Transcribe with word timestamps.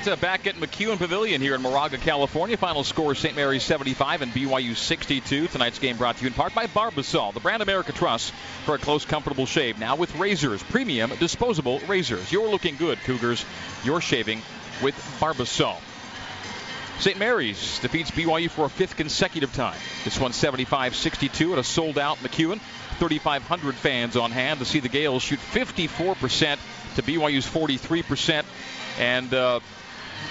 right, 0.00 0.20
back 0.20 0.46
at 0.48 0.56
McKeon 0.56 0.98
Pavilion 0.98 1.40
here 1.40 1.54
in 1.54 1.62
Moraga, 1.62 1.98
California. 1.98 2.56
Final 2.56 2.82
score 2.82 3.14
St. 3.14 3.36
Mary's 3.36 3.62
75 3.62 4.22
and 4.22 4.32
BYU 4.32 4.74
62. 4.74 5.46
Tonight's 5.46 5.78
game 5.78 5.96
brought 5.96 6.16
to 6.16 6.22
you 6.22 6.26
in 6.26 6.32
part 6.32 6.52
by 6.52 6.66
Barbasol, 6.66 7.32
the 7.32 7.38
brand 7.38 7.62
America 7.62 7.92
trusts 7.92 8.32
for 8.64 8.74
a 8.74 8.78
close, 8.78 9.04
comfortable 9.04 9.46
shave. 9.46 9.78
Now 9.78 9.94
with 9.94 10.16
razors, 10.16 10.64
premium 10.64 11.12
disposable 11.20 11.78
razors. 11.86 12.32
You're 12.32 12.48
looking 12.48 12.74
good, 12.74 12.98
Cougars. 13.04 13.44
You're 13.84 14.00
shaving 14.00 14.42
with 14.82 14.96
Barbasol. 15.20 15.76
St. 16.98 17.18
Mary's 17.18 17.78
defeats 17.78 18.10
BYU 18.10 18.50
for 18.50 18.64
a 18.64 18.70
fifth 18.70 18.96
consecutive 18.96 19.52
time. 19.54 19.78
This 20.02 20.18
one 20.18 20.32
75 20.32 20.96
62 20.96 21.52
at 21.52 21.58
a 21.60 21.64
sold 21.64 21.98
out 21.98 22.18
McKeon. 22.18 22.58
3,500 22.98 23.74
fans 23.76 24.16
on 24.16 24.32
hand 24.32 24.58
to 24.58 24.64
see 24.64 24.80
the 24.80 24.88
Gaels 24.88 25.22
shoot 25.22 25.38
54% 25.38 26.58
to 26.96 27.02
BYU's 27.02 27.46
43%. 27.46 28.44
And 28.98 29.34
uh, 29.34 29.58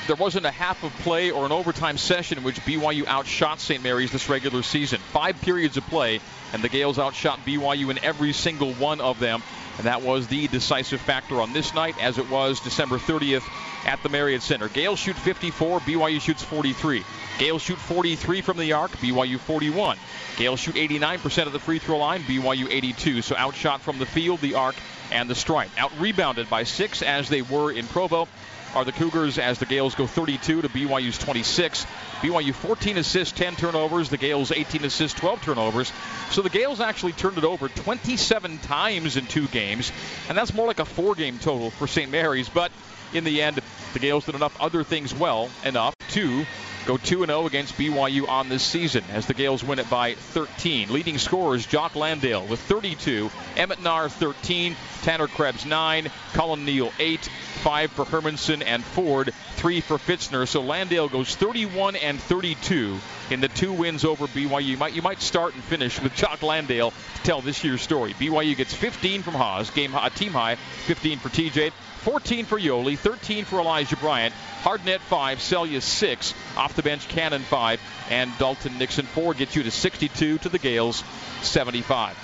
there 0.07 0.15
wasn't 0.15 0.45
a 0.45 0.51
half 0.51 0.83
of 0.83 0.91
play 0.99 1.31
or 1.31 1.45
an 1.45 1.51
overtime 1.51 1.97
session 1.97 2.37
in 2.37 2.43
which 2.43 2.59
BYU 2.61 3.05
outshot 3.05 3.59
St. 3.59 3.81
Mary's 3.81 4.11
this 4.11 4.27
regular 4.27 4.61
season. 4.61 4.99
Five 4.99 5.39
periods 5.41 5.77
of 5.77 5.85
play, 5.87 6.19
and 6.51 6.61
the 6.61 6.69
Gaels 6.69 6.99
outshot 6.99 7.39
BYU 7.45 7.89
in 7.89 8.03
every 8.03 8.33
single 8.33 8.73
one 8.73 8.99
of 8.99 9.19
them. 9.19 9.41
And 9.77 9.87
that 9.87 10.03
was 10.03 10.27
the 10.27 10.47
decisive 10.47 11.01
factor 11.01 11.41
on 11.41 11.53
this 11.53 11.73
night, 11.73 11.95
as 12.01 12.17
it 12.17 12.29
was 12.29 12.59
December 12.59 12.97
30th 12.97 13.43
at 13.85 14.03
the 14.03 14.09
Marriott 14.09 14.43
Center. 14.43 14.67
Gaels 14.67 14.99
shoot 14.99 15.15
54, 15.15 15.79
BYU 15.79 16.21
shoots 16.21 16.43
43. 16.43 17.03
Gaels 17.39 17.61
shoot 17.61 17.79
43 17.79 18.41
from 18.41 18.57
the 18.57 18.73
arc, 18.73 18.91
BYU 18.91 19.39
41. 19.39 19.97
Gaels 20.37 20.59
shoot 20.59 20.75
89% 20.75 21.47
of 21.47 21.53
the 21.53 21.59
free 21.59 21.79
throw 21.79 21.97
line, 21.97 22.21
BYU 22.23 22.67
82. 22.69 23.23
So 23.23 23.35
outshot 23.35 23.81
from 23.81 23.97
the 23.97 24.05
field, 24.05 24.41
the 24.41 24.55
arc, 24.55 24.75
and 25.11 25.29
the 25.29 25.35
stripe. 25.35 25.71
Out 25.77 25.91
rebounded 25.99 26.49
by 26.49 26.63
six 26.63 27.01
as 27.01 27.29
they 27.29 27.41
were 27.41 27.71
in 27.71 27.87
Provo 27.87 28.27
are 28.75 28.85
the 28.85 28.91
Cougars 28.91 29.37
as 29.37 29.59
the 29.59 29.65
Gaels 29.65 29.95
go 29.95 30.07
32 30.07 30.61
to 30.61 30.69
BYU's 30.69 31.17
26. 31.17 31.85
BYU 32.21 32.53
14 32.53 32.97
assists, 32.97 33.37
10 33.37 33.55
turnovers. 33.55 34.09
The 34.09 34.17
Gaels 34.17 34.51
18 34.51 34.85
assists, 34.85 35.19
12 35.19 35.41
turnovers. 35.41 35.91
So 36.31 36.41
the 36.41 36.49
Gaels 36.49 36.79
actually 36.79 37.13
turned 37.13 37.37
it 37.37 37.43
over 37.43 37.67
27 37.67 38.57
times 38.59 39.17
in 39.17 39.25
two 39.27 39.47
games, 39.47 39.91
and 40.29 40.37
that's 40.37 40.53
more 40.53 40.67
like 40.67 40.79
a 40.79 40.85
four-game 40.85 41.39
total 41.39 41.69
for 41.69 41.87
St. 41.87 42.09
Mary's. 42.09 42.49
But 42.49 42.71
in 43.13 43.23
the 43.23 43.41
end, 43.41 43.59
the 43.93 43.99
Gaels 43.99 44.25
did 44.25 44.35
enough 44.35 44.59
other 44.59 44.83
things 44.83 45.13
well 45.13 45.49
enough 45.63 45.95
to 46.09 46.45
go 46.85 46.97
2 46.97 47.25
0 47.25 47.45
against 47.45 47.77
BYU 47.77 48.27
on 48.27 48.49
this 48.49 48.63
season 48.63 49.03
as 49.11 49.25
the 49.25 49.33
Gaels 49.33 49.63
win 49.63 49.79
it 49.79 49.89
by 49.89 50.15
13. 50.15 50.91
Leading 50.91 51.17
scorers 51.17 51.65
Jock 51.65 51.95
Landale 51.95 52.45
with 52.45 52.59
32, 52.61 53.31
Emmett 53.55 53.79
Naar 53.79 54.09
13, 54.09 54.75
Tanner 55.03 55.27
Krebs 55.27 55.65
9, 55.65 56.09
Cullen 56.33 56.65
Neal 56.65 56.91
8, 56.99 57.19
5 57.19 57.91
for 57.91 58.05
Hermanson 58.05 58.63
and 58.65 58.83
Ford, 58.83 59.33
3 59.55 59.81
for 59.81 59.97
Fitzner. 59.97 60.47
So 60.47 60.61
Landale 60.61 61.09
goes 61.09 61.35
31 61.35 61.95
and 61.95 62.19
32 62.19 62.97
in 63.29 63.39
the 63.39 63.47
two 63.47 63.73
wins 63.73 64.03
over 64.03 64.27
BYU. 64.27 64.63
You 64.63 64.77
might, 64.77 64.93
you 64.93 65.01
might 65.01 65.21
start 65.21 65.53
and 65.53 65.63
finish 65.63 66.01
with 66.01 66.13
Jock 66.15 66.43
Landale 66.43 66.91
to 66.91 67.23
tell 67.23 67.41
this 67.41 67.63
year's 67.63 67.81
story. 67.81 68.13
BYU 68.13 68.55
gets 68.55 68.73
15 68.73 69.23
from 69.23 69.33
Haws, 69.33 69.69
game 69.69 69.95
uh, 69.95 70.09
team 70.09 70.33
high, 70.33 70.55
15 70.55 71.19
for 71.19 71.29
TJ. 71.29 71.71
14 72.03 72.43
for 72.45 72.59
Yoeli, 72.59 72.97
13 72.97 73.45
for 73.45 73.61
Elijah 73.61 73.95
Bryant, 73.95 74.33
Hardnett 74.61 74.99
5, 74.99 75.37
Seljaas 75.37 75.83
6, 75.83 76.33
off 76.57 76.75
the 76.75 76.83
bench 76.83 77.07
Cannon 77.07 77.43
5, 77.43 77.79
and 78.09 78.29
Dalton 78.37 78.77
Nixon 78.77 79.05
4 79.05 79.33
gets 79.35 79.55
you 79.55 79.63
to 79.63 79.71
62 79.71 80.37
to 80.39 80.49
the 80.49 80.59
Gaels 80.59 81.01
75. 81.43 82.17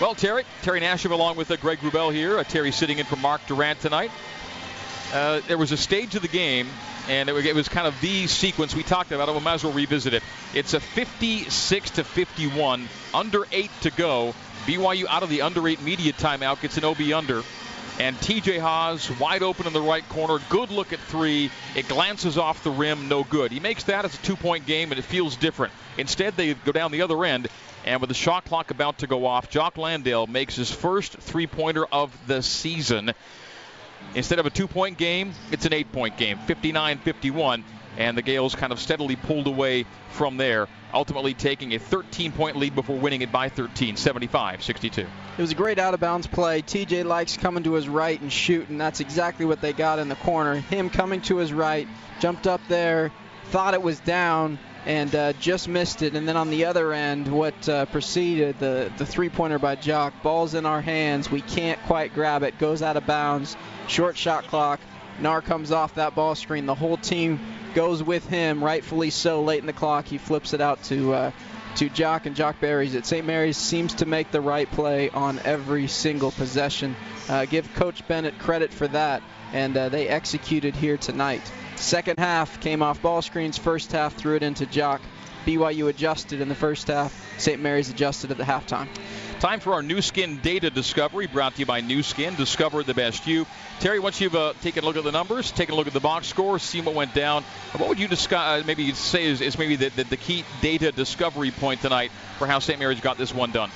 Well, 0.00 0.16
Terry, 0.16 0.42
Terry 0.62 0.80
Nashif 0.80 1.12
along 1.12 1.36
with 1.36 1.52
uh, 1.52 1.56
Greg 1.56 1.78
Wrubell 1.78 2.12
here. 2.12 2.36
Uh, 2.36 2.42
Terry 2.42 2.72
sitting 2.72 2.98
in 2.98 3.06
for 3.06 3.14
Mark 3.14 3.46
Durrant 3.46 3.78
tonight. 3.78 4.10
Uh, 5.12 5.40
there 5.46 5.56
was 5.56 5.70
a 5.70 5.76
stage 5.76 6.16
of 6.16 6.22
the 6.22 6.28
game, 6.28 6.66
and 7.08 7.28
it, 7.28 7.46
it 7.46 7.54
was 7.54 7.68
kind 7.68 7.86
of 7.86 7.94
the 8.00 8.26
sequence 8.26 8.74
we 8.74 8.82
talked 8.82 9.12
about. 9.12 9.32
We 9.32 9.38
might 9.38 9.54
as 9.54 9.62
well 9.62 9.72
revisit 9.72 10.14
it. 10.14 10.24
It's 10.52 10.74
a 10.74 10.80
56 10.80 11.90
to 11.90 12.02
51, 12.02 12.88
under 13.14 13.44
eight 13.52 13.70
to 13.82 13.92
go. 13.92 14.34
BYU 14.66 15.04
out 15.08 15.22
of 15.22 15.28
the 15.28 15.42
under 15.42 15.68
eight 15.68 15.80
media 15.80 16.12
timeout 16.12 16.60
gets 16.60 16.76
an 16.76 16.84
OB 16.84 17.00
under. 17.14 17.44
And 18.00 18.16
TJ 18.16 18.58
Haws 18.58 19.08
wide 19.20 19.44
open 19.44 19.68
in 19.68 19.72
the 19.72 19.80
right 19.80 20.06
corner. 20.08 20.38
Good 20.48 20.70
look 20.70 20.92
at 20.92 20.98
three. 20.98 21.50
It 21.76 21.86
glances 21.86 22.36
off 22.36 22.64
the 22.64 22.70
rim, 22.70 23.08
no 23.08 23.22
good. 23.22 23.52
He 23.52 23.60
makes 23.60 23.84
that 23.84 24.04
as 24.04 24.14
a 24.14 24.18
two 24.18 24.34
point 24.34 24.66
game, 24.66 24.90
and 24.90 24.98
it 24.98 25.04
feels 25.04 25.36
different. 25.36 25.72
Instead, 25.96 26.36
they 26.36 26.54
go 26.54 26.72
down 26.72 26.90
the 26.90 27.02
other 27.02 27.24
end, 27.24 27.48
and 27.84 28.00
with 28.00 28.08
the 28.08 28.14
shot 28.14 28.46
clock 28.46 28.72
about 28.72 28.98
to 28.98 29.06
go 29.06 29.26
off, 29.26 29.48
Jock 29.48 29.78
Landale 29.78 30.26
makes 30.26 30.56
his 30.56 30.72
first 30.72 31.12
three 31.18 31.46
pointer 31.46 31.86
of 31.86 32.12
the 32.26 32.42
season. 32.42 33.12
Instead 34.16 34.40
of 34.40 34.46
a 34.46 34.50
two 34.50 34.66
point 34.66 34.98
game, 34.98 35.32
it's 35.52 35.64
an 35.64 35.72
eight 35.72 35.92
point 35.92 36.16
game, 36.16 36.38
59 36.38 36.98
51 36.98 37.64
and 37.96 38.16
the 38.16 38.22
Gaels 38.22 38.54
kind 38.54 38.72
of 38.72 38.80
steadily 38.80 39.16
pulled 39.16 39.46
away 39.46 39.86
from 40.10 40.36
there, 40.36 40.68
ultimately 40.92 41.34
taking 41.34 41.74
a 41.74 41.78
13 41.78 42.32
point 42.32 42.56
lead 42.56 42.74
before 42.74 42.96
winning 42.96 43.22
it 43.22 43.32
by 43.32 43.48
13, 43.48 43.96
75 43.96 44.62
62. 44.62 45.00
It 45.02 45.08
was 45.38 45.52
a 45.52 45.54
great 45.54 45.78
out 45.78 45.94
of 45.94 46.00
bounds 46.00 46.26
play. 46.26 46.62
TJ 46.62 47.04
likes 47.04 47.36
coming 47.36 47.64
to 47.64 47.74
his 47.74 47.88
right 47.88 48.20
and 48.20 48.32
shooting. 48.32 48.78
That's 48.78 49.00
exactly 49.00 49.46
what 49.46 49.60
they 49.60 49.72
got 49.72 49.98
in 49.98 50.08
the 50.08 50.16
corner. 50.16 50.56
Him 50.56 50.90
coming 50.90 51.20
to 51.22 51.36
his 51.36 51.52
right, 51.52 51.88
jumped 52.20 52.46
up 52.46 52.60
there, 52.68 53.12
thought 53.46 53.74
it 53.74 53.82
was 53.82 54.00
down, 54.00 54.58
and 54.86 55.14
uh, 55.14 55.32
just 55.34 55.68
missed 55.68 56.02
it. 56.02 56.14
And 56.14 56.28
then 56.28 56.36
on 56.36 56.50
the 56.50 56.66
other 56.66 56.92
end, 56.92 57.28
what 57.28 57.68
uh, 57.68 57.86
preceded 57.86 58.58
the, 58.58 58.92
the 58.98 59.06
three 59.06 59.28
pointer 59.28 59.58
by 59.58 59.76
Jock, 59.76 60.22
ball's 60.22 60.54
in 60.54 60.66
our 60.66 60.80
hands. 60.80 61.30
We 61.30 61.40
can't 61.40 61.80
quite 61.84 62.14
grab 62.14 62.42
it, 62.42 62.58
goes 62.58 62.82
out 62.82 62.96
of 62.96 63.06
bounds. 63.06 63.56
Short 63.88 64.16
shot 64.16 64.46
clock. 64.46 64.80
Naar 65.20 65.42
comes 65.42 65.70
off 65.70 65.94
that 65.94 66.14
ball 66.14 66.34
screen. 66.34 66.66
The 66.66 66.74
whole 66.74 66.96
team 66.96 67.38
goes 67.74 68.02
with 68.02 68.26
him, 68.28 68.62
rightfully 68.62 69.10
so. 69.10 69.42
Late 69.42 69.60
in 69.60 69.66
the 69.66 69.72
clock, 69.72 70.06
he 70.06 70.18
flips 70.18 70.54
it 70.54 70.60
out 70.60 70.82
to 70.84 71.12
uh, 71.12 71.30
to 71.76 71.88
Jock, 71.88 72.26
and 72.26 72.36
Jock 72.36 72.60
buries 72.60 72.94
it. 72.94 73.04
St. 73.04 73.26
Mary's 73.26 73.56
seems 73.56 73.94
to 73.94 74.06
make 74.06 74.30
the 74.30 74.40
right 74.40 74.70
play 74.70 75.10
on 75.10 75.40
every 75.40 75.88
single 75.88 76.30
possession. 76.30 76.94
Uh, 77.28 77.44
give 77.46 77.72
Coach 77.74 78.06
Bennett 78.06 78.38
credit 78.38 78.72
for 78.72 78.86
that, 78.88 79.22
and 79.52 79.76
uh, 79.76 79.88
they 79.88 80.08
executed 80.08 80.76
here 80.76 80.96
tonight. 80.96 81.42
Second 81.76 82.18
half 82.18 82.60
came 82.60 82.82
off 82.82 83.02
ball 83.02 83.22
screens. 83.22 83.58
First 83.58 83.92
half 83.92 84.14
threw 84.14 84.36
it 84.36 84.42
into 84.42 84.66
Jock. 84.66 85.00
BYU 85.44 85.88
adjusted 85.88 86.40
in 86.40 86.48
the 86.48 86.54
first 86.54 86.88
half. 86.88 87.12
St. 87.38 87.60
Mary's 87.60 87.90
adjusted 87.90 88.30
at 88.30 88.38
the 88.38 88.44
halftime. 88.44 88.88
Time 89.44 89.60
for 89.60 89.74
our 89.74 89.82
Nu 89.82 90.00
Skin 90.00 90.38
data 90.38 90.70
discovery 90.70 91.26
brought 91.26 91.52
to 91.52 91.58
you 91.60 91.66
by 91.66 91.82
Nu 91.82 92.02
Skin. 92.02 92.34
Discover 92.34 92.82
the 92.82 92.94
best 92.94 93.26
you. 93.26 93.46
Terry, 93.78 93.98
once 93.98 94.18
you've 94.18 94.34
uh, 94.34 94.54
taken 94.62 94.84
a 94.84 94.86
look 94.86 94.96
at 94.96 95.04
the 95.04 95.12
numbers, 95.12 95.52
taken 95.52 95.74
a 95.74 95.76
look 95.76 95.86
at 95.86 95.92
the 95.92 96.00
box 96.00 96.28
score, 96.28 96.58
seen 96.58 96.86
what 96.86 96.94
went 96.94 97.12
down, 97.12 97.44
what 97.76 97.90
would 97.90 97.98
you 97.98 98.08
discuss, 98.08 98.62
uh, 98.62 98.66
maybe 98.66 98.90
say 98.94 99.26
is, 99.26 99.42
is 99.42 99.58
maybe 99.58 99.76
the, 99.76 99.90
the, 99.90 100.04
the, 100.04 100.16
key 100.16 100.46
data 100.62 100.92
discovery 100.92 101.50
point 101.50 101.82
tonight 101.82 102.10
for 102.38 102.46
how 102.46 102.58
St. 102.58 102.78
Mary's 102.78 103.00
got 103.00 103.18
this 103.18 103.34
one 103.34 103.50
done? 103.50 103.68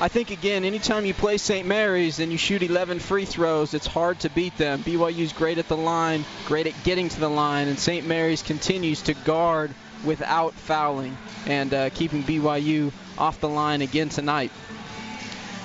I 0.00 0.08
think, 0.08 0.32
again, 0.32 0.64
anytime 0.64 1.06
you 1.06 1.14
play 1.14 1.36
St. 1.36 1.68
Mary's 1.68 2.18
and 2.18 2.32
you 2.32 2.36
shoot 2.36 2.60
11 2.60 2.98
free 2.98 3.24
throws, 3.24 3.74
it's 3.74 3.86
hard 3.86 4.18
to 4.20 4.28
beat 4.28 4.56
them. 4.58 4.82
BYU's 4.82 5.32
great 5.32 5.58
at 5.58 5.68
the 5.68 5.76
line, 5.76 6.24
great 6.46 6.66
at 6.66 6.74
getting 6.82 7.08
to 7.08 7.20
the 7.20 7.30
line, 7.30 7.68
and 7.68 7.78
St. 7.78 8.04
Mary's 8.08 8.42
continues 8.42 9.02
to 9.02 9.14
guard 9.14 9.72
without 10.04 10.52
fouling 10.54 11.16
and 11.46 11.72
uh, 11.72 11.90
keeping 11.90 12.24
BYU 12.24 12.90
off 13.16 13.38
the 13.38 13.48
line 13.48 13.82
again 13.82 14.08
tonight. 14.08 14.50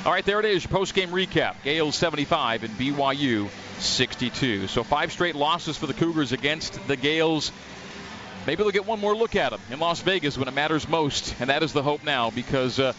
All 0.06 0.14
right, 0.14 0.24
there 0.24 0.40
it 0.40 0.46
is. 0.46 0.64
Your 0.64 0.72
post-game 0.72 1.10
recap. 1.10 1.56
Gaels 1.64 1.96
75 1.96 2.64
and 2.64 2.74
BYU 2.76 3.50
62. 3.80 4.68
So 4.68 4.84
five 4.84 5.12
straight 5.12 5.36
losses 5.36 5.76
for 5.78 5.86
the 5.88 5.94
Cougars 5.94 6.32
against 6.32 6.88
the 6.88 6.96
Gaels. 6.96 7.52
Maybe 8.46 8.64
they'll 8.64 8.72
get 8.72 8.86
one 8.86 9.02
more 9.02 9.16
look 9.16 9.36
at 9.36 9.52
them 9.52 9.60
in 9.70 9.80
Las 9.80 10.00
Vegas 10.00 10.38
when 10.38 10.48
it 10.48 10.54
matters 10.54 10.88
most, 10.88 11.36
and 11.42 11.50
that 11.50 11.64
is 11.64 11.74
the 11.74 11.84
hope 11.84 12.06
now 12.06 12.30
because 12.30 12.80
uh, 12.80 12.94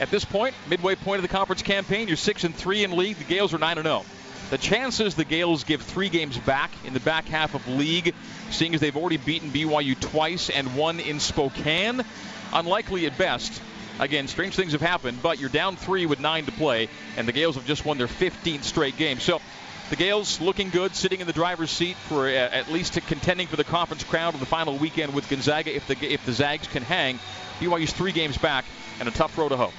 at 0.00 0.10
this 0.10 0.24
point, 0.24 0.54
midway 0.68 0.94
point 0.94 1.16
of 1.16 1.22
the 1.22 1.28
conference 1.28 1.60
campaign, 1.60 2.08
you're 2.08 2.16
six 2.16 2.44
and 2.44 2.54
three 2.54 2.82
in 2.82 2.96
league. 2.96 3.16
The 3.16 3.24
Gaels 3.24 3.52
are 3.52 3.58
nine 3.58 3.76
and 3.76 3.86
zero. 3.86 4.04
The 4.50 4.58
chances 4.58 5.14
the 5.14 5.24
Gaels 5.24 5.64
give 5.64 5.82
three 5.82 6.08
games 6.08 6.38
back 6.38 6.70
in 6.84 6.94
the 6.94 7.00
back 7.00 7.26
half 7.26 7.54
of 7.54 7.66
league, 7.68 8.14
seeing 8.50 8.74
as 8.74 8.80
they've 8.80 8.96
already 8.96 9.18
beaten 9.18 9.50
BYU 9.50 9.98
twice 9.98 10.48
and 10.48 10.76
won 10.76 11.00
in 11.00 11.20
Spokane, 11.20 12.02
unlikely 12.52 13.06
at 13.06 13.18
best. 13.18 13.60
Again, 14.00 14.26
strange 14.26 14.56
things 14.56 14.72
have 14.72 14.80
happened, 14.80 15.22
but 15.22 15.38
you're 15.38 15.48
down 15.48 15.76
three 15.76 16.04
with 16.06 16.18
nine 16.18 16.46
to 16.46 16.52
play, 16.52 16.88
and 17.16 17.28
the 17.28 17.32
Gaels 17.32 17.54
have 17.54 17.64
just 17.64 17.84
won 17.84 17.96
their 17.96 18.08
15th 18.08 18.64
straight 18.64 18.96
game. 18.96 19.20
So 19.20 19.40
the 19.90 19.96
Gaels 19.96 20.40
looking 20.40 20.70
good, 20.70 20.96
sitting 20.96 21.20
in 21.20 21.26
the 21.26 21.32
driver's 21.32 21.70
seat 21.70 21.96
for 21.96 22.26
uh, 22.26 22.32
at 22.32 22.72
least 22.72 22.94
contending 23.06 23.46
for 23.46 23.56
the 23.56 23.64
conference 23.64 24.02
crown 24.02 24.34
in 24.34 24.40
the 24.40 24.46
final 24.46 24.76
weekend 24.76 25.14
with 25.14 25.28
Gonzaga 25.28 25.74
if 25.74 25.86
the 25.86 25.96
if 26.12 26.24
the 26.26 26.32
Zags 26.32 26.66
can 26.66 26.82
hang. 26.82 27.20
BYU's 27.60 27.92
three 27.92 28.10
games 28.10 28.36
back 28.36 28.64
and 28.98 29.08
a 29.08 29.12
tough 29.12 29.38
road 29.38 29.50
to 29.50 29.56
hoe 29.56 29.72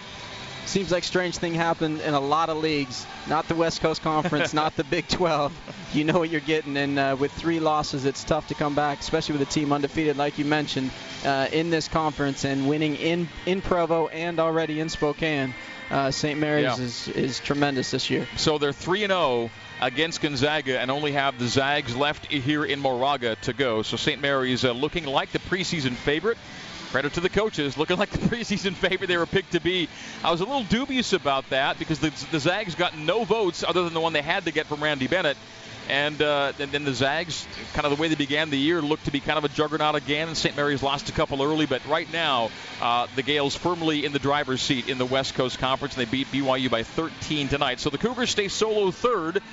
seems 0.66 0.92
like 0.92 1.04
strange 1.04 1.38
thing 1.38 1.54
happened 1.54 2.02
in 2.02 2.14
a 2.14 2.20
lot 2.20 2.50
of 2.50 2.58
leagues. 2.58 3.06
Not 3.28 3.48
the 3.48 3.56
West 3.56 3.82
Coast 3.82 4.02
Conference, 4.02 4.54
not 4.64 4.76
the 4.76 4.84
Big 4.84 5.08
12. 5.08 5.54
You 5.94 6.04
know 6.04 6.20
what 6.20 6.30
you're 6.30 6.42
getting, 6.42 6.76
and 6.78 7.00
uh, 7.00 7.16
with 7.20 7.32
three 7.32 7.60
losses, 7.60 8.06
it's 8.06 8.24
tough 8.24 8.48
to 8.48 8.56
come 8.56 8.76
back, 8.76 9.00
especially 9.00 9.38
with 9.38 9.48
a 9.48 9.52
team 9.52 9.72
undefeated, 9.72 10.18
like 10.18 10.38
you 10.38 10.46
mentioned, 10.46 10.92
uh, 11.24 11.48
in 11.52 11.70
this 11.70 11.88
conference 11.88 12.46
and 12.46 12.68
winning 12.68 12.96
in 12.96 13.28
in 13.46 13.62
Provo 13.62 14.08
and 14.08 14.40
already 14.40 14.80
in 14.80 14.90
Spokane. 14.90 15.54
uh, 15.90 16.12
St. 16.12 16.40
Mary's 16.40 16.64
yeah. 16.64 16.84
is, 16.84 17.08
is 17.10 17.40
tremendous 17.40 17.92
this 17.92 18.10
year. 18.10 18.28
So 18.38 18.58
they're 18.58 18.74
3 18.74 19.04
and 19.04 19.12
0 19.12 19.50
against 19.82 20.22
Gonzaga 20.22 20.80
and 20.80 20.90
only 20.90 21.12
have 21.12 21.38
the 21.38 21.48
Zags 21.48 21.96
left 21.96 22.26
here 22.28 22.66
in 22.66 22.80
Moraga 22.80 23.36
to 23.44 23.54
go. 23.54 23.84
So 23.84 23.98
St. 23.98 24.22
Mary's 24.22 24.66
uh, 24.66 24.72
looking 24.72 25.06
like 25.06 25.32
the 25.32 25.40
preseason 25.40 25.94
favorite. 25.94 26.38
Credit 26.96 27.12
to 27.16 27.20
the 27.20 27.28
coaches, 27.28 27.78
looking 27.78 27.98
like 28.00 28.10
the 28.10 28.20
preseason 28.20 28.74
favorite 28.74 29.08
they 29.08 29.18
were 29.18 29.26
picked 29.26 29.52
to 29.52 29.60
be. 29.60 29.90
I 30.24 30.32
was 30.32 30.40
a 30.40 30.46
little 30.46 30.64
dubious 30.64 31.12
about 31.12 31.50
that 31.50 31.78
because 31.78 32.00
the, 32.00 32.10
the 32.32 32.40
Zags 32.40 32.74
got 32.74 32.98
no 32.98 33.26
votes 33.26 33.66
other 33.68 33.84
than 33.84 33.94
the 33.94 34.00
one 34.00 34.14
they 34.14 34.22
had 34.22 34.46
to 34.46 34.52
get 34.54 34.66
from 34.66 34.82
Randy 34.82 35.08
Bennett. 35.08 35.36
And, 35.90 36.22
uh, 36.22 36.54
and 36.58 36.72
then 36.72 36.86
the 36.86 36.94
Zags, 36.94 37.46
kind 37.74 37.86
of 37.86 37.94
the 37.94 38.02
way 38.02 38.08
they 38.08 38.16
began 38.16 38.50
the 38.50 38.58
year, 38.58 38.82
looked 38.82 39.04
to 39.06 39.12
be 39.12 39.20
kind 39.20 39.38
of 39.38 39.44
a 39.44 39.50
juggernaut 39.50 39.96
again. 39.96 40.36
St. 40.36 40.56
Mary's 40.56 40.82
lost 40.82 41.10
a 41.10 41.12
couple 41.12 41.44
early, 41.44 41.66
but 41.66 41.86
right 41.86 42.10
now 42.14 42.50
uh, 42.82 43.08
the 43.18 43.24
Gaels 43.24 43.58
firmly 43.58 44.06
in 44.06 44.14
the 44.14 44.20
driver's 44.20 44.62
seat 44.62 44.88
in 44.88 44.98
the 44.98 45.06
West 45.06 45.34
Coast 45.34 45.60
Conference, 45.60 45.98
and 45.98 46.08
they 46.08 46.10
beat 46.10 46.32
BYU 46.32 46.72
by 46.72 46.84
13 46.84 47.50
tonight. 47.50 47.82
So 47.82 47.90
the 47.90 47.98
Cougars 47.98 48.30
stay 48.30 48.48
solo 48.48 48.90
third. 48.92 49.44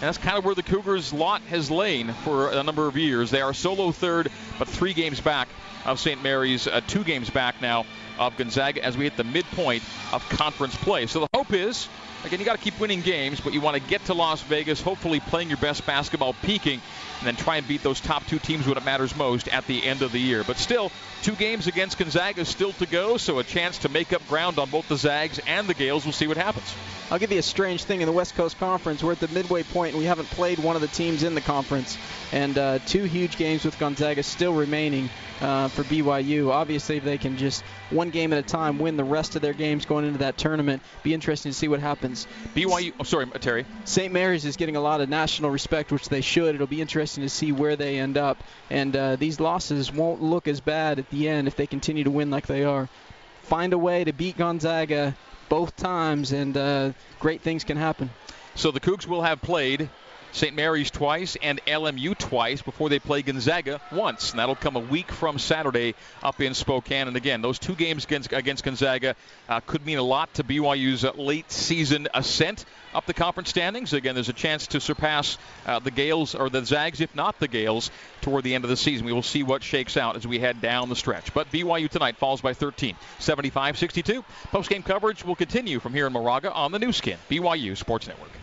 And 0.00 0.06
that's 0.06 0.16
kind 0.16 0.38
of 0.38 0.46
where 0.46 0.54
the 0.54 0.62
Cougars' 0.62 1.12
lot 1.12 1.42
has 1.42 1.70
lain 1.70 2.14
for 2.24 2.50
a 2.52 2.62
number 2.62 2.86
of 2.86 2.96
years. 2.96 3.30
They 3.30 3.42
are 3.42 3.52
solo 3.52 3.92
third, 3.92 4.30
but 4.58 4.66
three 4.66 4.94
games 4.94 5.20
back 5.20 5.46
of 5.84 6.00
St. 6.00 6.22
Mary's, 6.22 6.66
uh, 6.66 6.80
two 6.86 7.04
games 7.04 7.28
back 7.28 7.60
now 7.60 7.84
of 8.18 8.34
Gonzaga 8.38 8.82
as 8.82 8.96
we 8.96 9.04
hit 9.04 9.18
the 9.18 9.24
midpoint 9.24 9.82
of 10.14 10.26
conference 10.30 10.74
play. 10.76 11.06
So 11.06 11.20
the 11.20 11.28
hope 11.34 11.52
is 11.52 11.86
Again, 12.22 12.38
you 12.38 12.44
got 12.44 12.58
to 12.58 12.62
keep 12.62 12.78
winning 12.78 13.00
games, 13.00 13.40
but 13.40 13.54
you 13.54 13.62
want 13.62 13.76
to 13.76 13.88
get 13.88 14.04
to 14.04 14.14
Las 14.14 14.42
Vegas, 14.42 14.82
hopefully 14.82 15.20
playing 15.20 15.48
your 15.48 15.56
best 15.56 15.86
basketball, 15.86 16.34
peaking, 16.42 16.82
and 17.18 17.26
then 17.26 17.34
try 17.34 17.56
and 17.56 17.66
beat 17.66 17.82
those 17.82 17.98
top 17.98 18.26
two 18.26 18.38
teams 18.38 18.66
when 18.66 18.76
it 18.76 18.84
matters 18.84 19.16
most 19.16 19.48
at 19.48 19.66
the 19.66 19.82
end 19.82 20.02
of 20.02 20.12
the 20.12 20.20
year. 20.20 20.44
But 20.44 20.58
still, 20.58 20.92
two 21.22 21.34
games 21.34 21.66
against 21.66 21.96
Gonzaga 21.96 22.44
still 22.44 22.72
to 22.74 22.84
go, 22.84 23.16
so 23.16 23.38
a 23.38 23.44
chance 23.44 23.78
to 23.78 23.88
make 23.88 24.12
up 24.12 24.26
ground 24.28 24.58
on 24.58 24.68
both 24.68 24.86
the 24.86 24.98
Zags 24.98 25.40
and 25.46 25.66
the 25.66 25.72
Gaels. 25.72 26.04
We'll 26.04 26.12
see 26.12 26.26
what 26.26 26.36
happens. 26.36 26.74
I'll 27.10 27.18
give 27.18 27.32
you 27.32 27.38
a 27.38 27.42
strange 27.42 27.84
thing 27.84 28.02
in 28.02 28.06
the 28.06 28.12
West 28.12 28.34
Coast 28.34 28.58
Conference. 28.58 29.02
We're 29.02 29.12
at 29.12 29.20
the 29.20 29.28
midway 29.28 29.62
point, 29.62 29.94
and 29.94 29.98
we 29.98 30.04
haven't 30.04 30.28
played 30.28 30.58
one 30.58 30.76
of 30.76 30.82
the 30.82 30.88
teams 30.88 31.22
in 31.22 31.34
the 31.34 31.40
conference. 31.40 31.96
And 32.32 32.56
uh, 32.58 32.80
two 32.80 33.04
huge 33.04 33.38
games 33.38 33.64
with 33.64 33.78
Gonzaga 33.78 34.22
still 34.22 34.52
remaining 34.52 35.08
uh, 35.40 35.68
for 35.68 35.82
BYU. 35.84 36.50
Obviously, 36.50 36.96
if 36.96 37.04
they 37.04 37.18
can 37.18 37.36
just 37.36 37.62
one 37.90 38.10
game 38.10 38.32
at 38.32 38.38
a 38.38 38.42
time 38.42 38.78
win 38.78 38.96
the 38.96 39.04
rest 39.04 39.36
of 39.36 39.42
their 39.42 39.52
games 39.52 39.86
going 39.86 40.04
into 40.04 40.18
that 40.18 40.36
tournament, 40.36 40.82
be 41.02 41.14
interesting 41.14 41.52
to 41.52 41.56
see 41.56 41.68
what 41.68 41.80
happens. 41.80 42.26
BYU, 42.54 42.92
oh, 43.00 43.04
sorry, 43.04 43.26
Terry. 43.26 43.66
St. 43.84 44.12
Mary's 44.12 44.44
is 44.44 44.56
getting 44.56 44.76
a 44.76 44.80
lot 44.80 45.00
of 45.00 45.08
national 45.08 45.50
respect, 45.50 45.92
which 45.92 46.08
they 46.08 46.20
should. 46.20 46.54
It'll 46.54 46.66
be 46.66 46.80
interesting 46.80 47.22
to 47.22 47.30
see 47.30 47.52
where 47.52 47.76
they 47.76 47.98
end 47.98 48.16
up. 48.16 48.42
And 48.70 48.94
uh, 48.94 49.16
these 49.16 49.40
losses 49.40 49.92
won't 49.92 50.22
look 50.22 50.48
as 50.48 50.60
bad 50.60 50.98
at 50.98 51.10
the 51.10 51.28
end 51.28 51.48
if 51.48 51.56
they 51.56 51.66
continue 51.66 52.04
to 52.04 52.10
win 52.10 52.30
like 52.30 52.46
they 52.46 52.64
are. 52.64 52.88
Find 53.42 53.72
a 53.72 53.78
way 53.78 54.04
to 54.04 54.12
beat 54.12 54.36
Gonzaga 54.36 55.16
both 55.48 55.74
times, 55.76 56.32
and 56.32 56.56
uh, 56.56 56.92
great 57.18 57.40
things 57.40 57.64
can 57.64 57.76
happen. 57.76 58.10
So 58.54 58.70
the 58.70 58.80
Cougs 58.80 59.06
will 59.06 59.22
have 59.22 59.42
played 59.42 59.88
St. 60.32 60.54
Mary's 60.54 60.90
twice 60.90 61.36
and 61.42 61.60
LMU 61.66 62.16
twice 62.16 62.62
before 62.62 62.88
they 62.88 62.98
play 62.98 63.22
Gonzaga 63.22 63.80
once. 63.92 64.30
And 64.30 64.38
that'll 64.38 64.54
come 64.54 64.76
a 64.76 64.80
week 64.80 65.10
from 65.10 65.38
Saturday 65.38 65.94
up 66.22 66.40
in 66.40 66.54
Spokane. 66.54 67.08
And 67.08 67.16
again, 67.16 67.42
those 67.42 67.58
two 67.58 67.74
games 67.74 68.04
against, 68.04 68.32
against 68.32 68.64
Gonzaga 68.64 69.16
uh, 69.48 69.60
could 69.60 69.84
mean 69.84 69.98
a 69.98 70.02
lot 70.02 70.32
to 70.34 70.44
BYU's 70.44 71.04
late 71.16 71.50
season 71.50 72.08
ascent 72.14 72.64
up 72.94 73.06
the 73.06 73.14
conference 73.14 73.50
standings. 73.50 73.92
Again, 73.92 74.14
there's 74.14 74.28
a 74.28 74.34
chance 74.34 74.68
to 74.68 74.80
surpass 74.80 75.38
uh, 75.66 75.78
the 75.78 75.90
Gaels 75.90 76.34
or 76.34 76.50
the 76.50 76.64
Zags, 76.64 77.00
if 77.00 77.14
not 77.14 77.38
the 77.38 77.48
Gaels, 77.48 77.90
toward 78.20 78.44
the 78.44 78.54
end 78.54 78.64
of 78.64 78.70
the 78.70 78.76
season. 78.76 79.06
We 79.06 79.12
will 79.12 79.22
see 79.22 79.42
what 79.42 79.62
shakes 79.62 79.96
out 79.96 80.16
as 80.16 80.26
we 80.26 80.38
head 80.38 80.60
down 80.60 80.88
the 80.88 80.96
stretch. 80.96 81.32
But 81.34 81.50
BYU 81.52 81.88
tonight 81.88 82.16
falls 82.16 82.40
by 82.40 82.54
13, 82.54 82.96
75 83.18 83.78
62. 83.78 84.24
Post 84.50 84.70
game 84.70 84.82
coverage 84.82 85.24
will 85.24 85.36
continue 85.36 85.80
from 85.80 85.94
here 85.94 86.06
in 86.06 86.12
Moraga 86.12 86.52
on 86.52 86.72
the 86.72 86.78
Nu 86.78 86.92
Skin, 86.92 87.18
BYU 87.28 87.76
Sports 87.76 88.06
Network. 88.06 88.39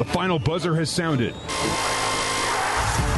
The 0.00 0.06
final 0.06 0.38
buzzer 0.38 0.74
has 0.76 0.88
sounded. 0.88 1.34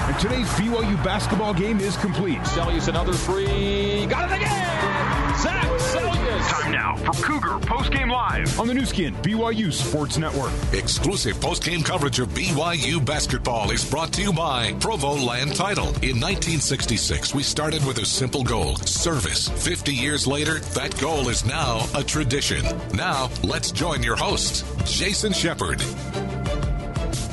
And 0.09 0.19
today's 0.19 0.49
BYU 0.55 0.97
basketball 1.05 1.55
game 1.55 1.79
is 1.79 1.97
complete. 1.99 2.41
Seljaas 2.41 2.89
another 2.89 3.13
three. 3.13 4.05
Got 4.07 4.33
it 4.33 4.39
again! 4.39 5.39
Zach 5.39 5.65
Seljaas. 5.79 6.49
Time 6.49 6.73
now 6.73 6.97
for 6.97 7.13
Cougar 7.23 7.65
Postgame 7.65 8.11
Live 8.11 8.59
on 8.59 8.67
the 8.67 8.75
Nu 8.75 8.85
Skin, 8.85 9.15
BYU 9.23 9.73
Sports 9.73 10.19
Network. 10.19 10.51
Exclusive 10.73 11.37
postgame 11.37 11.85
coverage 11.85 12.19
of 12.19 12.31
BYU 12.31 13.05
basketball 13.05 13.71
is 13.71 13.89
brought 13.89 14.13
to 14.15 14.23
you 14.23 14.33
by 14.33 14.73
Provo 14.81 15.15
Land 15.15 15.55
Title. 15.55 15.87
In 16.03 16.19
1966, 16.19 17.33
we 17.33 17.45
started 17.45 17.87
with 17.87 17.99
a 17.99 18.05
simple 18.05 18.43
goal 18.43 18.75
service. 18.79 19.49
50 19.49 19.95
years 19.95 20.27
later, 20.27 20.59
that 20.75 20.99
goal 21.01 21.29
is 21.29 21.45
now 21.45 21.87
a 21.95 22.03
tradition. 22.03 22.67
Now, 22.93 23.31
let's 23.45 23.71
join 23.71 24.03
your 24.03 24.17
host, 24.17 24.65
Jason 24.85 25.33
Shepard. 25.33 25.81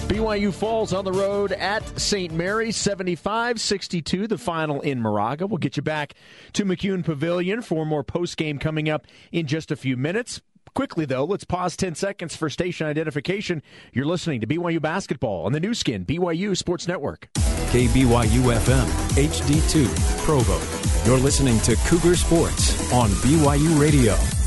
BYU 0.09 0.51
falls 0.51 0.91
on 0.91 1.05
the 1.05 1.11
road 1.11 1.51
at 1.51 1.99
St. 1.99 2.33
Mary's 2.33 2.75
75 2.75 3.61
62, 3.61 4.25
the 4.25 4.39
final 4.39 4.81
in 4.81 4.99
Moraga. 5.01 5.45
We'll 5.45 5.59
get 5.59 5.77
you 5.77 5.83
back 5.83 6.15
to 6.53 6.65
McKeon 6.65 7.05
Pavilion 7.05 7.61
for 7.61 7.85
more 7.85 8.03
post 8.03 8.35
game 8.35 8.57
coming 8.57 8.89
up 8.89 9.05
in 9.31 9.45
just 9.45 9.69
a 9.69 9.75
few 9.75 9.95
minutes. 9.95 10.41
Quickly, 10.73 11.05
though, 11.05 11.25
let's 11.25 11.43
pause 11.43 11.77
10 11.77 11.93
seconds 11.93 12.35
for 12.35 12.49
station 12.49 12.87
identification. 12.87 13.61
You're 13.93 14.05
listening 14.05 14.41
to 14.41 14.47
BYU 14.47 14.81
Basketball 14.81 15.45
on 15.45 15.51
the 15.51 15.59
Nu 15.59 15.75
Skin, 15.75 16.05
BYU 16.05 16.57
Sports 16.57 16.87
Network. 16.87 17.29
KBYU 17.69 18.55
FM, 18.55 18.87
HD2, 19.13 20.25
Provo. 20.25 20.59
You're 21.05 21.19
listening 21.19 21.59
to 21.59 21.75
Cougar 21.85 22.15
Sports 22.15 22.91
on 22.91 23.09
BYU 23.09 23.79
Radio. 23.79 24.38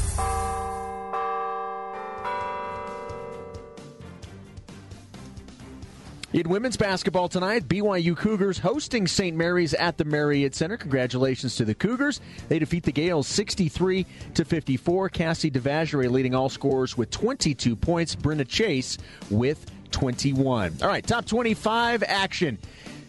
In 6.32 6.48
women's 6.48 6.78
basketball 6.78 7.28
tonight, 7.28 7.68
BYU 7.68 8.16
Cougars 8.16 8.58
hosting 8.58 9.06
St. 9.06 9.36
Mary's 9.36 9.74
at 9.74 9.98
the 9.98 10.06
Marriott 10.06 10.54
Center. 10.54 10.78
Congratulations 10.78 11.56
to 11.56 11.66
the 11.66 11.74
Cougars. 11.74 12.22
They 12.48 12.58
defeat 12.58 12.84
the 12.84 12.92
Gaels 12.92 13.26
63 13.26 14.06
to 14.32 14.44
54. 14.46 15.10
Cassie 15.10 15.50
Devashrayee 15.50 16.10
leading 16.10 16.34
all 16.34 16.48
scorers 16.48 16.96
with 16.96 17.10
22 17.10 17.76
points. 17.76 18.16
Brenna 18.16 18.48
Chase 18.48 18.96
with 19.28 19.66
21. 19.90 20.78
All 20.80 20.88
right, 20.88 21.06
top 21.06 21.26
25 21.26 22.02
action. 22.02 22.56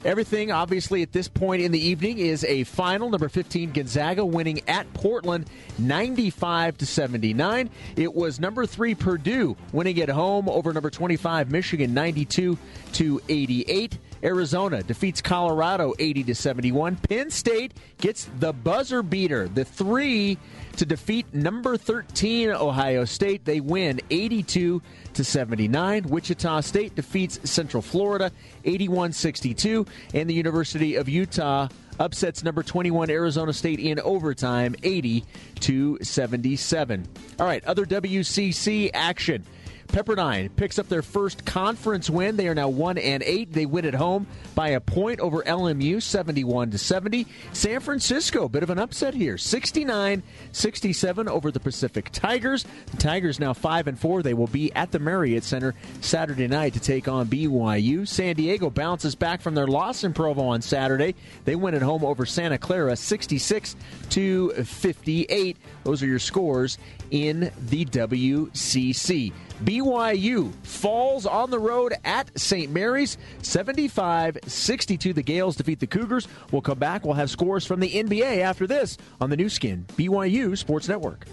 Everything, 0.06 0.52
obviously, 0.52 1.02
at 1.02 1.14
this 1.14 1.30
point 1.30 1.62
in 1.62 1.72
the 1.72 1.80
evening 1.80 2.18
is 2.18 2.44
a 2.44 2.66
final. 2.66 3.10
Number 3.10 3.30
15, 3.30 3.72
Gonzaga 3.72 4.26
winning 4.26 4.62
at 4.68 4.92
Portland 4.94 5.50
95 5.80 6.78
to 6.80 6.86
79. 6.86 7.70
It 7.96 8.14
was 8.14 8.38
number 8.38 8.66
three, 8.66 8.96
Purdue 8.96 9.56
winning 9.72 10.02
at 10.02 10.10
home 10.10 10.50
over 10.50 10.74
number 10.74 10.90
25, 10.90 11.52
Michigan 11.52 11.94
92 11.94 12.58
to 12.94 13.22
88. 13.30 13.98
Arizona 14.24 14.82
defeats 14.84 15.22
Colorado 15.22 15.94
80 16.00 16.24
to 16.26 16.36
71. 16.36 16.96
Penn 16.98 17.30
State 17.30 17.74
gets 17.98 18.30
the 18.40 18.54
buzzer 18.54 19.04
beater, 19.04 19.48
the 19.48 19.66
three 19.66 20.38
to 20.78 20.86
defeat 20.86 21.34
number 21.34 21.78
13 21.78 22.50
Ohio 22.52 23.06
State. 23.06 23.46
They 23.46 23.60
win 23.60 24.00
82 24.10 24.82
to 25.14 25.24
79. 25.24 26.04
Wichita 26.04 26.62
State 26.62 26.96
defeats 26.96 27.40
Central 27.50 27.82
Florida 27.82 28.32
81-62 28.66 29.88
and 30.14 30.30
the 30.30 30.34
University 30.34 30.96
of 30.96 31.10
Utah 31.10 31.68
upsets 32.00 32.44
number 32.44 32.64
21 32.64 33.10
Arizona 33.10 33.54
State 33.54 33.80
in 33.80 34.00
overtime 34.00 34.76
80 34.84 35.24
to 35.60 35.98
77. 36.02 37.08
All 37.40 37.46
right, 37.46 37.64
other 37.66 37.86
WCC 37.86 38.90
action. 38.94 39.46
Pepperdine 39.88 40.50
picks 40.56 40.80
up 40.80 40.90
their 40.90 41.02
first 41.02 41.46
conference 41.46 42.10
win. 42.10 42.36
They 42.38 42.48
are 42.48 42.56
now 42.56 42.70
1 42.70 42.98
and 42.98 43.22
8. 43.24 43.54
They 43.54 43.66
win 43.66 43.86
at 43.86 43.94
home 43.94 44.28
by 44.56 44.70
a 44.70 44.80
point 44.80 45.20
over 45.20 45.44
LMU 45.44 46.02
71 46.02 46.72
to 46.72 46.78
70. 46.78 47.28
San 47.54 47.80
Francisco, 47.80 48.48
bit 48.48 48.64
of 48.64 48.70
an 48.70 48.80
upset 48.80 49.14
here. 49.14 49.36
69-67 49.36 51.28
over 51.28 51.52
the 51.52 51.60
Pacific 51.60 52.10
Tigers. 52.12 52.66
The 52.92 52.98
Tigers 52.98 53.40
now 53.40 53.54
5 53.54 53.88
and 53.88 54.00
4. 54.00 54.24
They 54.24 54.34
will 54.34 54.48
be 54.48 54.74
at 54.74 54.92
the 54.92 55.00
Marriott 55.00 55.44
Center 55.44 55.76
Saturday 56.02 56.48
night 56.48 56.74
to 56.74 56.80
take 56.80 57.08
on 57.08 57.28
BYU. 57.28 58.08
San 58.08 58.36
Diego 58.36 58.70
bounces 58.70 59.16
back 59.16 59.42
from 59.42 59.56
their 59.56 59.68
loss 59.68 60.04
in 60.04 60.14
Provo 60.14 60.44
on 60.44 60.62
Saturday. 60.62 61.16
They 61.46 61.56
win 61.56 61.76
at 61.76 61.82
home 61.82 62.04
over 62.04 62.26
Santa 62.26 62.58
Clara 62.58 62.96
66 62.96 63.76
to 64.10 64.52
58. 64.52 65.58
Those 65.84 66.02
are 66.02 66.08
your 66.08 66.20
scores 66.20 66.78
in 67.12 67.52
the 67.70 67.86
WCC. 67.86 69.34
BYU 69.64 70.52
falls 70.64 71.26
on 71.26 71.50
the 71.50 71.60
road 71.60 71.94
at 72.04 72.38
St. 72.40 72.72
Mary's 72.72 73.18
75 73.42 74.38
62. 74.46 75.14
The 75.14 75.24
Gaels 75.24 75.56
defeat 75.56 75.80
the 75.80 75.88
Cougars. 75.88 76.28
We'll 76.52 76.62
come 76.62 76.80
back. 76.80 77.06
We'll 77.06 77.14
have 77.14 77.30
scores 77.30 77.66
from 77.66 77.80
the 77.80 77.90
NBA 77.90 78.40
after 78.40 78.68
this 78.68 78.98
on 79.22 79.30
the 79.30 79.38
Nu 79.38 79.50
Skin, 79.50 79.86
BYU 79.96 80.58
Sports 80.58 80.88
Network. 80.88 81.26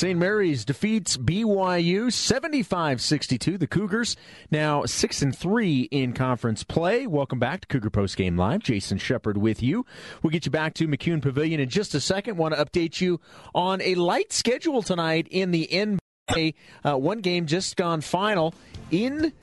St. 0.00 0.18
Mary's 0.18 0.64
defeats 0.64 1.18
BYU 1.18 2.06
75-62. 2.06 3.58
The 3.58 3.66
Cougars 3.66 4.16
now 4.50 4.86
6 4.86 5.20
and 5.20 5.36
3 5.36 5.80
in 5.90 6.14
conference 6.14 6.64
play. 6.64 7.06
Welcome 7.06 7.38
back 7.38 7.60
to 7.60 7.66
Cougar 7.66 7.90
Post 7.90 8.16
Game 8.16 8.34
Live. 8.38 8.62
Jason 8.62 8.96
Shepard 8.96 9.36
with 9.36 9.62
you. 9.62 9.84
We'll 10.22 10.30
get 10.30 10.46
you 10.46 10.50
back 10.50 10.72
to 10.76 10.88
McKeon 10.88 11.20
Pavilion 11.20 11.60
in 11.60 11.68
just 11.68 11.94
a 11.94 12.00
second. 12.00 12.38
Want 12.38 12.54
to 12.54 12.64
update 12.64 13.02
you 13.02 13.20
on 13.54 13.82
a 13.82 13.94
light 13.94 14.32
schedule 14.32 14.80
tonight 14.80 15.28
in 15.30 15.50
the 15.50 15.68
NBA. 15.70 16.54
Uh, 16.82 16.96
one 16.96 17.18
game 17.18 17.44
just 17.44 17.76
gone 17.76 18.00
final 18.00 18.54
in 18.90 19.34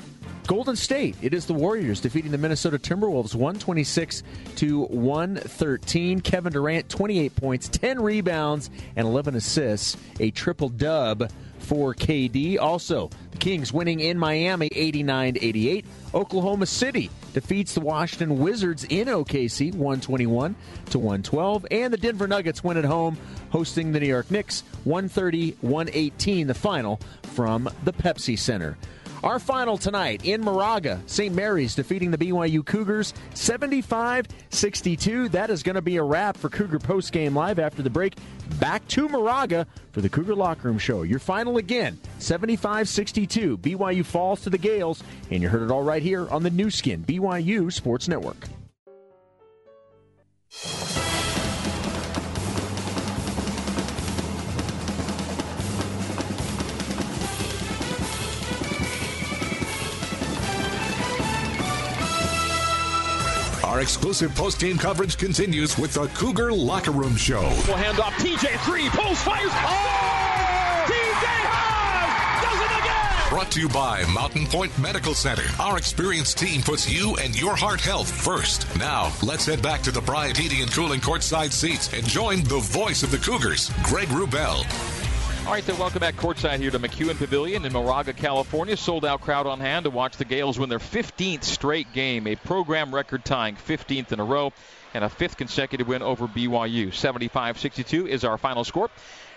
Golden 0.48 0.78
State. 0.78 1.18
It 1.22 1.34
is 1.34 1.46
the 1.46 1.54
Warriors 1.54 2.00
defeating 2.00 2.32
the 2.32 2.38
Minnesota 2.38 2.80
Timberwolves 2.80 3.36
126 3.36 4.24
to 4.56 4.84
113. 4.86 6.22
Kevin 6.22 6.54
Durant 6.54 6.88
28 6.88 7.36
points, 7.36 7.68
10 7.68 8.02
rebounds 8.02 8.70
and 8.96 9.06
11 9.06 9.36
assists, 9.36 9.98
a 10.22 10.32
triple 10.32 10.70
dub 10.70 11.30
for 11.60 11.94
KD. 11.94 12.58
Also, 12.60 13.10
the 13.32 13.38
Kings 13.38 13.74
winning 13.74 14.00
in 14.00 14.18
Miami 14.18 14.70
89 14.74 15.38
88. 15.42 15.86
Oklahoma 16.14 16.66
City 16.66 17.10
defeats 17.34 17.74
the 17.74 17.82
Washington 17.82 18.40
Wizards 18.40 18.86
in 18.86 19.10
OKC 19.10 19.74
121 19.74 20.56
to 20.92 20.98
112 20.98 21.68
and 21.72 21.92
the 21.92 21.98
Denver 21.98 22.28
Nuggets 22.28 22.64
win 22.64 22.78
at 22.78 22.86
home 22.86 23.18
hosting 23.50 23.92
the 23.92 24.00
New 24.00 24.08
York 24.08 24.32
Knicks 24.32 24.64
130 24.86 25.58
118 25.60 26.48
the 26.48 26.54
final 26.54 27.02
from 27.34 27.70
the 27.84 27.92
Pepsi 27.92 28.40
Center. 28.40 28.78
Our 29.28 29.40
final 29.40 29.78
tonight 29.78 30.22
in 30.24 30.40
Moraga, 30.40 31.02
St. 31.06 31.36
Mary's 31.36 31.76
defeating 31.76 32.12
the 32.12 32.18
BYU 32.18 32.66
Cougars 32.66 33.14
75 33.34 34.26
62. 34.52 35.28
That 35.28 35.50
is 35.50 35.64
going 35.64 35.76
to 35.76 35.82
be 35.82 35.98
a 35.98 36.04
wrap 36.04 36.38
for 36.38 36.48
Cougar 36.48 36.80
Post 36.80 37.12
Game 37.12 37.36
Live 37.36 37.60
after 37.60 37.82
the 37.82 37.90
break. 37.90 38.16
Back 38.58 38.88
to 38.88 39.10
Moraga 39.10 39.68
for 39.92 40.00
the 40.00 40.08
Cougar 40.08 40.34
Locker 40.34 40.70
Room 40.70 40.80
Show. 40.80 41.02
Your 41.02 41.20
final 41.20 41.58
again 41.58 42.00
75 42.20 42.88
62. 42.88 43.58
BYU 43.58 44.06
falls 44.06 44.44
to 44.44 44.50
the 44.50 44.58
Gaels, 44.58 45.04
and 45.30 45.44
you 45.44 45.50
heard 45.50 45.64
it 45.64 45.72
all 45.72 45.84
right 45.84 46.02
here 46.02 46.30
on 46.30 46.44
the 46.44 46.50
Nu 46.50 46.70
Skin, 46.70 47.04
BYU 47.04 47.70
Sports 47.74 48.08
Network. 48.08 48.48
Our 63.78 63.84
exclusive 63.84 64.34
post-game 64.34 64.80
coverage 64.80 65.20
continues 65.20 65.78
with 65.78 65.94
the 65.94 66.08
Cougar 66.08 66.52
Locker 66.52 66.90
Room 66.90 67.16
Show. 67.16 67.42
We'll 67.68 67.78
hand 67.78 68.00
off 68.00 68.12
TJ 68.16 68.58
three, 68.66 68.90
pulls, 68.90 69.22
fires. 69.22 69.52
Oh! 69.54 70.86
TJ 70.88 72.42
does 72.42 72.60
it 72.60 72.80
again. 72.82 73.30
Brought 73.30 73.52
to 73.52 73.62
you 73.62 73.70
by 73.70 74.04
Mountain 74.06 74.48
Point 74.48 74.76
Medical 74.80 75.14
Center. 75.14 75.44
Our 75.62 75.78
experienced 75.78 76.40
team 76.40 76.64
puts 76.64 76.92
you 76.92 77.18
and 77.18 77.40
your 77.40 77.56
heart 77.56 77.80
health 77.80 78.10
first. 78.10 78.66
Now, 78.80 79.14
let's 79.22 79.46
head 79.46 79.62
back 79.62 79.84
to 79.84 79.92
the 79.92 80.02
Bryant 80.02 80.38
Heating 80.38 80.64
and 80.64 80.72
Cooling 80.72 81.00
courtside 81.00 81.52
seats 81.52 81.94
and 81.94 82.04
join 82.04 82.42
the 82.46 82.58
voice 82.58 83.04
of 83.04 83.12
the 83.12 83.20
Cougars, 83.20 83.70
Greg 83.84 84.08
Wrubell. 84.08 84.66
All 85.48 85.54
right, 85.54 85.66
then 85.66 85.80
welcome 85.80 86.02
back 86.02 86.16
courtside 86.16 86.60
here 86.60 86.72
to 86.72 86.78
McKeon 86.78 87.18
Pavilion 87.18 87.64
in 87.64 87.72
Moraga, 87.72 88.12
California. 88.12 88.76
Sold 88.76 89.06
out 89.06 89.22
crowd 89.22 89.48
on 89.48 89.62
hand 89.62 89.86
to 89.86 89.90
watch 89.90 90.18
the 90.18 90.26
Gaels 90.26 90.60
win 90.60 90.68
their 90.68 90.78
15th 90.78 91.46
straight 91.46 91.94
game, 91.94 92.28
a 92.28 92.36
program 92.36 92.94
record 92.94 93.24
tying 93.24 93.56
15th 93.56 94.12
in 94.12 94.20
a 94.20 94.26
row, 94.26 94.52
and 94.94 95.06
a 95.06 95.10
fifth 95.10 95.38
consecutive 95.38 95.88
win 95.88 96.02
over 96.02 96.28
BYU. 96.28 96.94
75 96.94 97.60
62 97.60 98.08
is 98.08 98.26
our 98.26 98.38
final 98.38 98.66
score. 98.66 98.90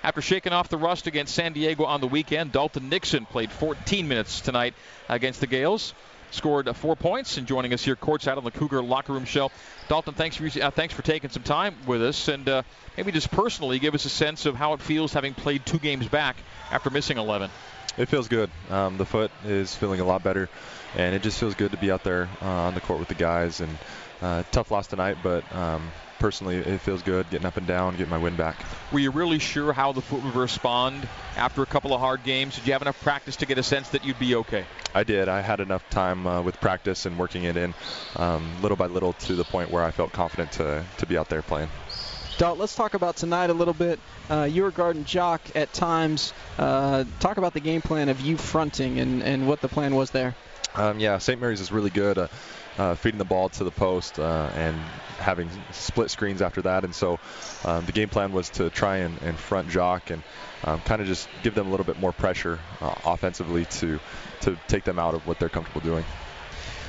After 0.03 0.21
shaking 0.21 0.53
off 0.53 0.69
the 0.69 0.79
rust 0.79 1.07
against 1.07 1.33
San 1.33 1.53
Diego 1.53 1.85
on 1.85 2.01
the 2.01 2.09
weekend, 2.09 2.51
Dalton 2.51 2.89
Nixon 2.89 3.25
played 3.25 3.53
14 3.53 4.09
minutes 4.09 4.41
tonight 4.41 4.75
against 5.09 5.39
the 5.39 5.47
Gaels 5.47 5.95
scored 6.31 6.75
four 6.77 6.97
points 6.97 7.37
and 7.37 7.47
joining 7.47 7.73
us 7.73 7.85
here 7.85 7.97
courtside 7.97 8.37
on 8.37 8.45
the 8.45 8.51
Cougar 8.51 8.83
locker 8.83 9.13
room 9.13 9.25
show. 9.25 9.51
Dalton, 9.89 10.15
thanks 10.15 10.37
for 10.37 10.47
uh, 10.61 10.71
thanks 10.71 10.95
for 10.95 11.03
taking 11.03 11.31
some 11.31 11.43
time 11.43 11.75
with 11.87 12.03
us, 12.03 12.29
and 12.29 12.49
uh, 12.49 12.63
maybe 12.97 13.13
just 13.13 13.31
personally 13.31 13.79
give 13.79 13.95
us 13.95 14.05
a 14.05 14.11
sense 14.11 14.47
of 14.47 14.55
how 14.55 14.73
it 14.73 14.81
feels 14.81 15.13
having 15.13 15.35
played 15.35 15.67
two 15.67 15.79
games 15.79 16.09
back 16.09 16.37
after 16.71 16.91
missing 16.91 17.19
11. 17.19 17.51
It 17.97 18.07
feels 18.07 18.29
good. 18.29 18.51
Um, 18.71 18.97
the 18.97 19.07
foot 19.07 19.31
is 19.45 19.75
feeling 19.75 20.01
a 20.01 20.05
lot 20.05 20.23
better, 20.23 20.49
and 20.97 21.15
it 21.15 21.23
just 21.23 21.39
feels 21.39 21.55
good 21.55 21.73
to 21.73 21.77
be 21.77 21.91
out 21.91 22.05
there 22.05 22.29
uh, 22.41 22.47
on 22.47 22.75
the 22.75 22.81
court 22.81 23.01
with 23.01 23.09
the 23.09 23.15
guys. 23.15 23.61
And 23.61 23.77
uh, 24.23 24.43
tough 24.51 24.71
loss 24.71 24.87
tonight, 24.87 25.19
but 25.23 25.45
um, 25.55 25.91
personally, 26.19 26.57
it 26.57 26.81
feels 26.81 27.03
good 27.03 27.29
getting 27.31 27.47
up 27.47 27.57
and 27.57 27.67
down, 27.67 27.97
getting 27.97 28.11
my 28.11 28.19
win 28.19 28.37
back. 28.37 28.57
Were 28.93 28.99
you 28.99 29.11
really 29.11 29.39
sure 29.39 29.73
how 29.73 29.93
the 29.93 30.03
foot 30.03 30.23
would 30.23 30.37
respond 30.37 31.09
after 31.37 31.63
a 31.63 31.67
couple 31.67 31.93
of 31.95 32.01
hard 32.01 32.23
games? 32.23 32.57
Did 32.57 32.67
you 32.67 32.73
have 32.75 32.83
enough 32.83 33.01
practice 33.03 33.37
to 33.37 33.47
get 33.47 33.59
a 33.59 33.63
sense 33.63 33.89
that 33.91 34.05
you'd 34.05 34.19
be 34.19 34.37
okay? 34.37 34.65
I 34.95 35.05
did. 35.05 35.29
I 35.29 35.41
had 35.41 35.61
enough 35.61 35.89
time 35.91 36.27
uh, 36.27 36.43
with 36.43 36.61
practice 36.61 37.07
and 37.07 37.19
working 37.19 37.45
it 37.45 37.57
in 37.57 37.75
um, 38.17 38.49
little 38.63 38.77
by 38.77 38.87
little 38.87 39.15
to 39.15 39.35
the 39.35 39.45
point 39.45 39.71
where 39.71 39.83
I 39.83 39.91
felt 39.91 40.13
confident 40.13 40.53
to, 40.53 40.85
to 40.99 41.07
be 41.07 41.17
out 41.17 41.29
there 41.29 41.43
playing. 41.43 41.71
Dalt, 42.39 42.59
let's 42.59 42.75
talk 42.75 42.95
about 42.95 43.17
tonight 43.17 43.51
a 43.51 43.53
little 43.53 43.75
bit. 43.75 44.01
Uh, 44.31 44.45
you 44.45 44.63
were 44.63 44.71
guarding 44.71 45.05
Jock 45.05 45.43
at 45.55 45.73
times. 45.75 46.33
Uh, 46.59 47.05
talk 47.19 47.37
about 47.37 47.53
the 47.53 47.61
game 47.61 47.83
plan 47.83 48.09
of 48.09 48.21
you 48.21 48.39
fronting 48.39 48.99
and, 48.99 49.23
and 49.23 49.47
what 49.47 49.61
the 49.61 49.69
plan 49.69 49.95
was 49.95 50.11
there. 50.11 50.35
Um, 50.75 51.01
yeah, 51.01 51.19
St. 51.19 51.41
Mary's 51.41 51.61
is 51.61 51.71
really 51.73 51.91
good. 51.91 52.17
Uh, 52.17 52.29
uh, 52.81 52.95
feeding 52.95 53.19
the 53.19 53.27
ball 53.27 53.51
to 53.51 53.63
the 53.63 53.71
post 53.71 54.19
uh, 54.19 54.51
and 54.55 54.75
having 55.19 55.51
split 55.71 56.11
screens 56.11 56.41
after 56.41 56.63
that. 56.63 56.83
And 56.83 56.95
so 56.95 57.21
um, 57.67 57.85
the 57.85 57.93
game 57.93 58.09
plan 58.09 58.33
was 58.33 58.49
to 58.51 58.71
try 58.71 58.99
and, 58.99 59.21
and 59.21 59.39
front 59.39 59.69
Jock 59.69 60.09
and 60.11 60.23
um, 60.65 60.81
kind 60.81 61.03
of 61.03 61.07
just 61.07 61.29
give 61.43 61.55
them 61.55 61.67
a 61.67 61.71
little 61.71 61.85
bit 61.85 62.01
more 62.01 62.13
pressure 62.13 62.59
uh, 62.81 62.95
offensively 63.05 63.67
to 63.67 64.01
to 64.41 64.59
take 64.67 64.85
them 64.85 64.99
out 64.99 65.15
of 65.15 65.27
what 65.27 65.39
they're 65.39 65.51
comfortable 65.51 65.83
doing. 65.83 66.05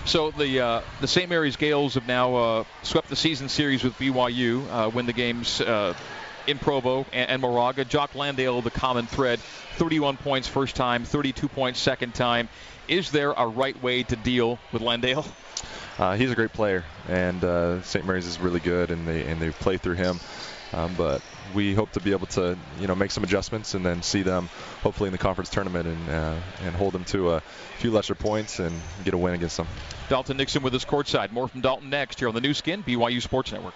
So 0.06 0.32
the 0.32 0.62
uh, 0.62 0.82
the 1.02 1.08
St. 1.08 1.30
Mary's 1.30 1.58
Gaels 1.58 1.96
have 1.96 2.08
now 2.08 2.36
uh, 2.36 2.64
swept 2.84 3.10
the 3.10 3.18
season 3.18 3.50
series 3.50 3.84
with 3.84 3.94
BYU, 3.98 4.66
uh, 4.72 4.90
win 4.90 5.06
the 5.06 5.14
games 5.14 5.60
uh, 5.60 5.94
in 6.48 6.58
Provo 6.58 7.06
and, 7.12 7.30
and, 7.30 7.42
Moraga. 7.42 7.84
Jock 7.84 8.16
Landale, 8.16 8.62
the 8.62 8.72
common 8.72 9.08
thread, 9.08 9.40
31 9.76 10.16
points 10.16 10.48
first 10.48 10.78
time, 10.78 11.04
32 11.04 11.50
points 11.50 11.80
second 11.80 12.16
time. 12.16 12.48
Is 12.88 13.12
there 13.12 13.32
a 13.32 13.46
right 13.46 13.82
way 13.84 14.04
to 14.04 14.16
deal 14.16 14.58
with 14.72 14.82
Landale? 14.82 15.26
Uh, 15.98 16.16
he's 16.16 16.32
a 16.32 16.36
great 16.36 16.54
player, 16.54 16.84
and 17.08 17.44
uh, 17.44 17.82
St. 17.84 18.06
Mary's 18.06 18.26
is 18.26 18.40
really 18.40 18.60
good, 18.60 18.92
and 18.92 19.08
they 19.08 19.26
and 19.26 19.42
they 19.42 19.52
play 19.52 19.78
through 19.78 19.96
him. 19.96 20.20
Um, 20.74 20.94
but 20.96 21.22
we 21.54 21.74
hope 21.74 21.92
to 21.92 22.00
be 22.00 22.12
able 22.12 22.28
to, 22.28 22.58
you 22.80 22.88
know, 22.88 22.96
make 22.96 23.12
some 23.12 23.24
adjustments 23.24 23.74
and 23.74 23.86
then 23.86 24.02
see 24.02 24.22
them 24.22 24.48
hopefully 24.82 25.10
in 25.10 25.12
the 25.12 25.18
conference 25.18 25.50
tournament 25.50 25.88
and 25.88 26.10
uh, 26.10 26.36
and 26.64 26.76
hold 26.76 26.94
them 26.94 27.04
to 27.06 27.32
a 27.32 27.42
few 27.78 27.92
lesser 27.92 28.16
points 28.16 28.60
and 28.60 28.74
get 29.04 29.14
a 29.14 29.18
win 29.18 29.34
against 29.34 29.58
them. 29.58 29.68
Dalton 30.10 30.38
Nixon 30.38 30.64
with 30.64 30.74
us 30.74 30.86
courtside. 30.86 31.32
More 31.32 31.48
from 31.48 31.62
Dalton 31.62 31.90
next 31.90 32.20
here 32.20 32.28
on 32.28 32.36
the 32.36 32.42
Nu 32.42 32.54
Skin 32.54 32.84
BYU 32.84 33.22
Sports 33.22 33.52
Network. 33.52 33.74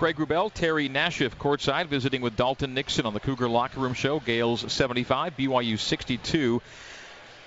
Greg 0.00 0.16
Wrubell, 0.16 0.50
Terry 0.50 0.88
Nashif 0.88 1.36
courtside 1.36 1.88
visiting 1.88 2.22
with 2.22 2.34
Dalton 2.34 2.72
Nixon 2.72 3.04
on 3.04 3.12
the 3.12 3.20
Cougar 3.20 3.50
Locker 3.50 3.80
Room 3.80 3.92
Show. 3.92 4.18
Gaels 4.18 4.70
75, 4.70 5.36
BYU 5.36 5.78
62. 5.78 6.62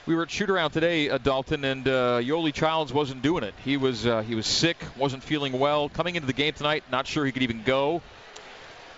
We 0.06 0.14
were 0.14 0.22
at 0.22 0.30
shoot 0.30 0.52
around 0.52 0.70
today, 0.70 1.10
uh, 1.10 1.18
Dalton, 1.18 1.66
and 1.66 1.88
uh, 1.88 2.20
Yoeli 2.22 2.54
Childs 2.54 2.94
wasn't 2.94 3.24
doing 3.24 3.44
it. 3.44 3.56
He 3.66 3.76
was 3.76 4.06
uh, 4.06 4.22
he 4.22 4.36
was 4.36 4.46
sick, 4.46 4.78
wasn't 4.96 5.24
feeling 5.24 5.58
well. 5.58 5.90
Coming 5.90 6.16
into 6.16 6.28
the 6.28 6.34
game 6.34 6.54
tonight, 6.54 6.84
not 6.92 7.08
sure 7.08 7.26
he 7.26 7.32
could 7.32 7.42
even 7.42 7.64
go. 7.64 8.04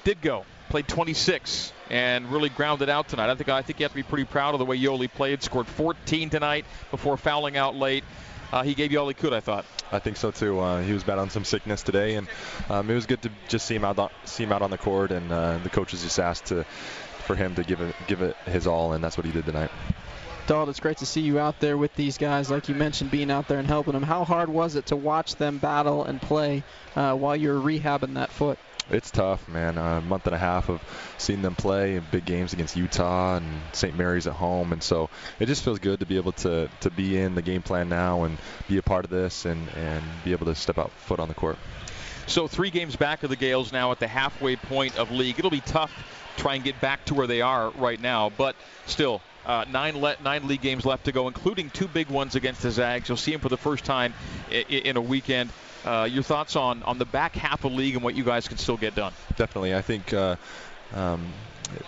Did 0.04 0.20
go, 0.20 0.44
played 0.68 0.90
26, 0.90 1.72
and 1.90 2.30
really 2.30 2.50
grounded 2.50 2.90
out 2.90 3.08
tonight. 3.08 3.30
I 3.30 3.36
think 3.36 3.48
I 3.48 3.62
think 3.62 3.80
you 3.80 3.86
have 3.86 3.94
to 3.94 3.96
be 3.96 4.04
pretty 4.04 4.26
proud 4.26 4.54
of 4.54 4.60
the 4.60 4.66
way 4.66 4.78
Yoeli 4.78 5.10
played. 5.10 5.42
Scored 5.42 5.68
14 5.68 6.30
tonight 6.30 6.66
before 6.92 7.16
fouling 7.16 7.56
out 7.56 7.74
late 7.74 8.04
uh, 8.52 8.64
he 8.64 8.74
gave 8.74 8.92
you 8.92 9.00
all 9.00 9.08
he 9.08 9.14
could. 9.14 9.34
I 9.34 9.40
thought. 9.40 9.66
I 9.92 10.00
think 10.00 10.18
so 10.18 10.32
too. 10.32 10.60
Uh, 10.60 10.82
he 10.82 10.94
was 10.94 11.04
battling 11.04 11.30
some 11.30 11.46
sickness 11.46 11.84
today, 11.84 12.16
and 12.16 12.28
um, 12.70 12.90
it 12.90 12.96
was 12.96 13.06
good 13.06 13.22
to 13.24 13.32
just 13.48 13.66
see 13.66 13.76
him 13.76 13.86
out, 13.86 14.12
see 14.26 14.44
him 14.44 14.52
out 14.52 14.62
on 14.62 14.72
the 14.72 14.78
court. 14.78 15.12
And 15.12 15.32
uh, 15.32 15.58
the 15.60 15.70
coaches 15.70 16.04
just 16.04 16.20
asked 16.20 16.48
to, 16.48 16.64
for 17.26 17.36
him 17.36 17.56
to 17.56 17.64
give 17.64 17.82
it, 17.82 17.96
give 18.08 18.22
it 18.22 18.36
his 18.46 18.68
all, 18.68 18.94
and 18.94 19.04
that's 19.04 19.18
what 19.18 19.26
he 19.26 19.32
did 19.32 19.46
tonight. 19.46 19.72
Dalt, 20.48 20.70
it's 20.70 20.80
great 20.80 20.98
to 20.98 21.08
see 21.08 21.22
you 21.22 21.40
out 21.40 21.60
there 21.60 21.76
with 21.76 21.96
these 21.96 22.20
guys, 22.20 22.52
like 22.52 22.70
you 22.70 22.76
mentioned, 22.76 23.10
being 23.10 23.32
out 23.32 23.48
there 23.48 23.58
and 23.58 23.68
helping 23.68 23.94
them. 23.94 24.04
How 24.04 24.24
hard 24.24 24.48
was 24.48 24.76
it 24.76 24.86
to 24.88 24.96
watch 24.96 25.38
them 25.38 25.58
battle 25.58 26.04
and 26.04 26.22
play 26.22 26.64
uh, 26.96 27.16
while 27.16 27.36
you 27.36 27.50
were 27.50 27.60
rehabbing 27.60 28.14
that 28.14 28.30
foot? 28.30 28.60
It's 28.90 29.12
tough, 29.12 29.48
man. 29.48 29.78
A 29.78 30.02
month 30.02 30.26
and 30.28 30.36
a 30.36 30.38
half 30.38 30.70
of 30.70 30.82
seeing 31.18 31.42
them 31.42 31.56
play 31.56 31.96
in 31.96 32.04
big 32.12 32.26
games 32.26 32.54
against 32.54 32.76
Utah 32.76 33.38
and 33.38 33.62
St. 33.74 33.98
Mary's 33.98 34.28
at 34.28 34.34
home, 34.34 34.74
and 34.74 34.82
so 34.82 35.10
it 35.40 35.48
just 35.48 35.64
feels 35.64 35.80
good 35.80 36.00
to 36.02 36.06
be 36.06 36.18
able 36.18 36.34
to 36.34 36.70
to 36.82 36.90
be 36.90 37.18
in 37.18 37.36
the 37.36 37.42
game 37.42 37.62
plan 37.62 37.90
now 37.90 38.24
and 38.24 38.38
be 38.68 38.78
a 38.78 38.84
part 38.84 39.06
of 39.06 39.12
this 39.12 39.46
and 39.46 39.68
and 39.76 40.04
be 40.24 40.32
able 40.32 40.46
to 40.46 40.56
step 40.56 40.78
out 40.78 40.92
foot 40.92 41.20
on 41.20 41.28
the 41.28 41.34
court. 41.34 41.58
So 42.28 42.48
three 42.48 42.72
games 42.72 42.96
back 42.96 43.24
of 43.24 43.30
the 43.30 43.36
Gaels 43.36 43.72
now 43.72 43.92
at 43.92 44.00
the 44.00 44.08
halfway 44.08 44.56
point 44.56 44.98
of 44.98 45.12
league. 45.12 45.38
It'll 45.38 45.52
be 45.52 45.62
tough 45.62 45.92
to 45.96 46.25
try 46.38 46.56
and 46.56 46.64
get 46.64 46.80
back 46.82 47.06
to 47.06 47.14
where 47.14 47.28
they 47.28 47.42
are 47.42 47.70
right 47.72 48.00
now, 48.00 48.30
but 48.38 48.56
still 48.86 49.22
Uh, 49.46 49.64
nine 49.70 49.96
le- 50.02 50.16
nine 50.24 50.48
league 50.48 50.62
games 50.64 50.86
left 50.88 51.06
to 51.06 51.12
go, 51.12 51.28
including 51.28 51.70
two 51.70 51.88
big 51.88 52.10
ones 52.10 52.34
against 52.34 52.64
the 52.64 52.72
Zags. 52.72 53.08
You'll 53.08 53.16
see 53.16 53.30
them 53.32 53.42
for 53.42 53.50
the 53.50 53.58
first 53.60 53.86
time 53.86 54.12
I- 54.50 54.66
in 54.90 54.98
a 54.98 55.02
weekend. 55.02 55.52
Uh, 55.86 56.08
your 56.12 56.24
thoughts 56.24 56.56
on 56.56 56.82
on 56.82 56.98
the 56.98 57.06
back 57.06 57.36
half 57.36 57.64
of 57.64 57.70
the 57.72 57.78
league 57.78 57.94
and 57.94 58.04
what 58.04 58.16
you 58.16 58.24
guys 58.24 58.48
can 58.48 58.58
still 58.58 58.76
get 58.76 58.96
done? 58.96 59.14
Definitely, 59.38 59.76
I 59.76 59.84
think 59.84 60.12
uh, 60.14 60.38
um, 60.96 61.32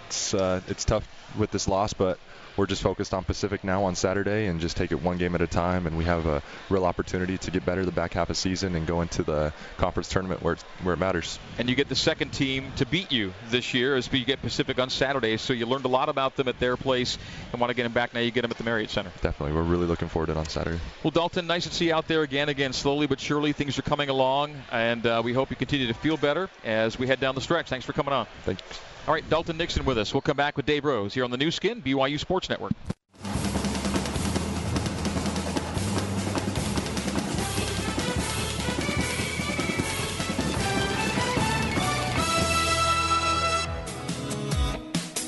it's 0.05 0.35
uh, 0.35 0.61
it's 0.67 0.85
tough 0.85 1.07
with 1.37 1.51
this 1.51 1.67
loss, 1.67 1.93
but 1.93 2.19
we're 2.57 2.65
just 2.65 2.81
focused 2.81 3.13
on 3.13 3.23
Pacific 3.23 3.63
now 3.63 3.83
on 3.83 3.95
Saturday 3.95 4.47
and 4.47 4.59
just 4.59 4.75
take 4.75 4.91
it 4.91 5.01
one 5.01 5.17
game 5.17 5.35
at 5.35 5.41
a 5.41 5.47
time. 5.47 5.85
And 5.85 5.97
we 5.97 6.05
have 6.05 6.25
a 6.25 6.41
real 6.69 6.85
opportunity 6.85 7.37
to 7.37 7.51
get 7.51 7.65
better 7.65 7.85
the 7.85 7.91
back 7.91 8.13
half 8.13 8.29
of 8.29 8.37
season 8.37 8.75
and 8.75 8.87
go 8.87 9.01
into 9.01 9.23
the 9.23 9.53
conference 9.77 10.09
tournament 10.09 10.41
where 10.41 10.57
where 10.81 10.95
it 10.95 10.97
matters. 10.97 11.39
And 11.59 11.69
you 11.69 11.75
get 11.75 11.87
the 11.87 11.95
second 11.95 12.33
team 12.33 12.71
to 12.77 12.85
beat 12.85 13.11
you 13.11 13.33
this 13.49 13.73
year 13.73 13.95
as 13.95 14.11
you 14.11 14.25
get 14.25 14.41
Pacific 14.41 14.79
on 14.79 14.89
Saturday. 14.89 15.37
So 15.37 15.53
you 15.53 15.67
learned 15.67 15.85
a 15.85 15.89
lot 15.89 16.09
about 16.09 16.35
them 16.35 16.47
at 16.47 16.59
their 16.59 16.77
place 16.77 17.17
and 17.51 17.61
want 17.61 17.69
to 17.69 17.75
get 17.75 17.83
them 17.83 17.93
back. 17.93 18.13
Now 18.13 18.21
you 18.21 18.31
get 18.31 18.41
them 18.41 18.51
at 18.51 18.57
the 18.57 18.63
Marriott 18.63 18.89
Center. 18.89 19.11
Definitely, 19.21 19.55
we're 19.55 19.63
really 19.63 19.85
looking 19.85 20.07
forward 20.07 20.27
to 20.27 20.31
it 20.31 20.37
on 20.37 20.49
Saturday. 20.49 20.79
Well, 21.03 21.11
Dalton, 21.11 21.45
nice 21.45 21.67
to 21.67 21.73
see 21.73 21.87
you 21.87 21.93
out 21.93 22.07
there 22.07 22.23
again. 22.23 22.49
Again, 22.49 22.73
slowly 22.73 23.05
but 23.07 23.19
surely 23.19 23.53
things 23.53 23.77
are 23.77 23.83
coming 23.83 24.09
along, 24.09 24.55
and 24.71 25.05
uh, 25.05 25.21
we 25.23 25.33
hope 25.33 25.51
you 25.51 25.55
continue 25.55 25.87
to 25.87 25.93
feel 25.93 26.17
better 26.17 26.49
as 26.65 26.97
we 26.97 27.07
head 27.07 27.19
down 27.19 27.35
the 27.35 27.41
stretch. 27.41 27.69
Thanks 27.69 27.85
for 27.85 27.93
coming 27.93 28.13
on. 28.13 28.25
Thanks. 28.43 28.61
All 29.07 29.13
right, 29.13 29.27
Dalton 29.29 29.55
Nixon 29.55 29.85
with 29.85 29.97
us. 29.97 30.13
We'll 30.13 30.19
come 30.19 30.35
back 30.35 30.57
with 30.57 30.65
Dave 30.65 30.83
Rose 30.83 31.13
here 31.13 31.23
on 31.23 31.31
the 31.31 31.37
Nu 31.37 31.49
Skin, 31.49 31.81
BYU 31.81 32.19
Sports 32.19 32.49
Network. 32.49 32.73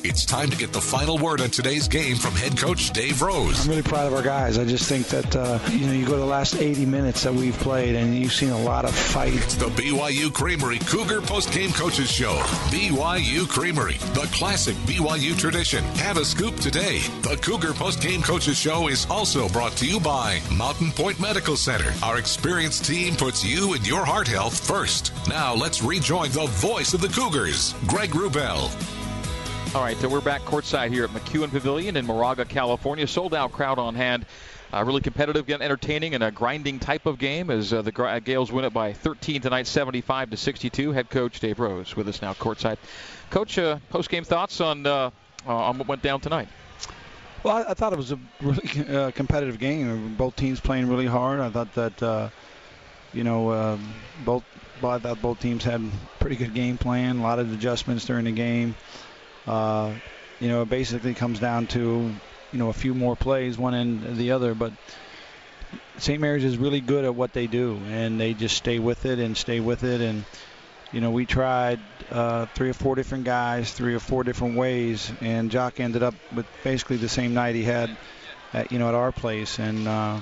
It's 0.10 0.26
time 0.26 0.50
to 0.50 0.58
get 0.58 0.74
the 0.74 0.82
final 0.82 1.20
word 1.20 1.40
on 1.40 1.52
today's 1.52 1.88
game 1.88 2.16
from 2.16 2.34
head 2.34 2.58
coach 2.58 2.90
Dave 2.94 3.22
Rose. 3.22 3.64
I'm 3.64 3.70
really 3.70 3.84
proud 3.84 4.08
of 4.08 4.16
our 4.16 4.24
guys. 4.24 4.58
I 4.58 4.66
just 4.66 4.90
think 4.90 5.06
that 5.10 5.36
uh, 5.36 5.60
you 5.70 5.86
know 5.86 5.94
you 5.94 6.04
go 6.04 6.14
to 6.14 6.18
the 6.18 6.26
last 6.26 6.56
80 6.56 6.88
minutes 6.88 7.22
that 7.22 7.34
we've 7.34 7.56
played, 7.60 7.94
and 7.94 8.18
you've 8.18 8.34
seen 8.34 8.50
a 8.50 8.60
lot 8.60 8.86
of 8.86 8.96
fight. 8.96 9.36
It's 9.36 9.54
the 9.54 9.68
BYU 9.68 10.34
Creamery 10.34 10.80
Cougar 10.80 11.22
Post 11.22 11.54
Game 11.54 11.72
Coaches 11.74 12.10
Show. 12.10 12.34
BYU 12.72 13.48
Creamery, 13.48 13.98
the 14.16 14.28
classic 14.34 14.76
BYU 14.88 15.38
tradition. 15.38 15.84
Have 15.98 16.18
a 16.18 16.26
scoop 16.26 16.56
today. 16.56 17.02
The 17.22 17.38
Cougar 17.44 17.74
Post 17.74 18.02
Game 18.02 18.24
Coaches 18.24 18.58
Show 18.58 18.88
is 18.88 19.06
also 19.12 19.48
brought 19.50 19.74
to 19.74 19.86
you 19.86 20.00
by 20.00 20.42
Mountain 20.58 20.92
Point 20.94 21.20
Medical 21.20 21.56
Center. 21.56 21.94
Our 22.02 22.18
experienced 22.18 22.84
team 22.84 23.16
puts 23.16 23.46
you 23.46 23.74
and 23.74 23.86
your 23.86 24.06
heart 24.06 24.28
health 24.28 24.60
first. 24.60 25.14
Now 25.28 25.54
let's 25.54 25.84
rejoin 25.84 26.32
the 26.32 26.48
voice 26.48 26.96
of 26.96 27.02
the 27.02 27.10
Cougars, 27.10 27.76
Greg 27.86 28.10
Wrubell. 28.10 28.72
All 29.76 29.84
right, 29.84 29.96
so 29.98 30.10
we're 30.10 30.20
back 30.20 30.42
courtside 30.42 30.90
here 30.90 31.04
at 31.04 31.12
McKeon 31.12 31.52
Pavilion 31.52 31.96
in 31.96 32.04
Moraga, 32.08 32.44
California. 32.44 33.06
Sold 33.06 33.36
out 33.36 33.52
crowd 33.52 33.78
on 33.78 33.94
hand. 33.94 34.26
Uh, 34.74 34.84
really 34.84 35.00
competitive, 35.00 35.48
entertaining, 35.48 36.16
and 36.16 36.24
a 36.24 36.32
grinding 36.32 36.80
type 36.80 37.06
of 37.06 37.20
game 37.20 37.52
as 37.52 37.72
uh, 37.72 37.84
the 37.84 37.92
Gaels 37.92 38.52
win 38.52 38.66
it 38.66 38.74
by 38.74 38.94
13 38.94 39.42
tonight, 39.42 39.68
75 39.68 40.32
to 40.32 40.38
62. 40.38 40.92
Head 40.92 41.12
coach 41.12 41.40
Dave 41.40 41.60
Rose 41.60 41.96
with 41.96 42.08
us 42.08 42.20
now 42.20 42.34
courtside. 42.34 42.78
Coach, 43.30 43.60
uh, 43.60 43.78
post-game 43.92 44.24
thoughts 44.24 44.60
on 44.60 44.88
uh, 44.88 45.12
on 45.46 45.78
what 45.78 45.88
went 45.88 46.02
down 46.02 46.20
tonight? 46.20 46.48
Well, 47.44 47.58
I, 47.58 47.70
I 47.70 47.74
thought 47.76 47.94
it 47.94 47.98
was 47.98 48.12
a 48.12 48.20
really 48.42 48.90
uh, 48.96 49.12
competitive 49.12 49.60
game. 49.60 50.16
Both 50.16 50.36
teams 50.36 50.60
playing 50.60 50.90
really 50.90 51.06
hard. 51.06 51.40
I 51.42 51.52
thought 51.52 51.76
that 51.76 52.02
uh, 52.02 52.30
you 53.14 53.24
know 53.24 53.78
both. 54.26 54.44
Well, 54.82 54.94
I 54.94 54.98
thought 54.98 55.22
both 55.22 55.40
teams 55.40 55.64
had 55.64 55.84
pretty 56.20 56.38
good 56.38 56.56
game 56.56 56.80
plan. 56.80 57.20
A 57.20 57.22
lot 57.22 57.38
of 57.38 57.54
adjustments 57.54 58.06
during 58.06 58.26
the 58.26 58.32
game. 58.32 58.74
Uh, 59.48 59.94
you 60.40 60.48
know, 60.48 60.62
it 60.62 60.70
basically 60.70 61.14
comes 61.14 61.40
down 61.40 61.68
to, 61.68 62.14
you 62.52 62.60
know, 62.60 62.70
a 62.70 62.74
few 62.74 62.94
more 62.94 63.16
plays, 63.16 63.58
one 63.58 63.74
end 63.74 64.18
the 64.18 64.32
other. 64.32 64.54
But 64.54 64.74
St. 65.98 66.20
Mary's 66.20 66.46
is 66.46 66.58
really 66.58 66.82
good 66.82 67.06
at 67.06 67.16
what 67.16 67.34
they 67.34 67.48
do, 67.48 67.80
and 67.90 68.20
they 68.20 68.34
just 68.34 68.56
stay 68.56 68.80
with 68.80 69.06
it 69.06 69.20
and 69.20 69.36
stay 69.36 69.60
with 69.60 69.84
it. 69.84 70.02
And, 70.02 70.24
you 70.92 71.02
know, 71.02 71.12
we 71.12 71.26
tried 71.26 71.80
uh, 72.12 72.46
three 72.56 72.70
or 72.70 72.74
four 72.74 72.96
different 72.96 73.26
guys, 73.26 73.72
three 73.72 73.96
or 73.96 74.00
four 74.00 74.24
different 74.24 74.56
ways, 74.56 75.12
and 75.22 75.52
Jock 75.52 75.80
ended 75.80 76.04
up 76.04 76.16
with 76.36 76.46
basically 76.64 76.98
the 76.98 77.10
same 77.10 77.34
night 77.34 77.56
he 77.56 77.64
had, 77.64 77.96
at, 78.54 78.72
you 78.72 78.80
know, 78.80 78.88
at 78.88 78.96
our 78.96 79.12
place. 79.12 79.60
And 79.60 79.88
uh, 79.88 80.20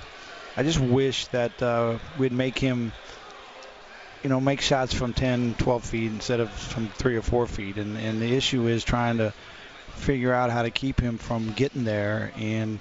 I 0.56 0.64
just 0.64 0.80
wish 0.80 1.28
that 1.28 1.62
uh, 1.62 2.00
we'd 2.18 2.34
make 2.34 2.58
him– 2.58 2.92
you 4.24 4.30
know, 4.30 4.40
make 4.40 4.62
shots 4.62 4.94
from 4.94 5.14
10, 5.14 5.56
12 5.56 5.84
feet 5.84 6.12
instead 6.12 6.40
of 6.40 6.52
from 6.52 6.88
three 6.90 7.16
or 7.16 7.22
four 7.22 7.48
feet. 7.48 7.78
And, 7.78 7.98
and 7.98 8.22
the 8.22 8.36
issue 8.36 8.68
is 8.68 8.84
trying 8.84 9.18
to 9.18 9.34
figure 9.96 10.34
out 10.34 10.50
how 10.50 10.64
to 10.64 10.72
keep 10.72 11.00
him 11.00 11.18
from 11.18 11.54
getting 11.54 11.84
there. 11.84 12.32
And, 12.38 12.80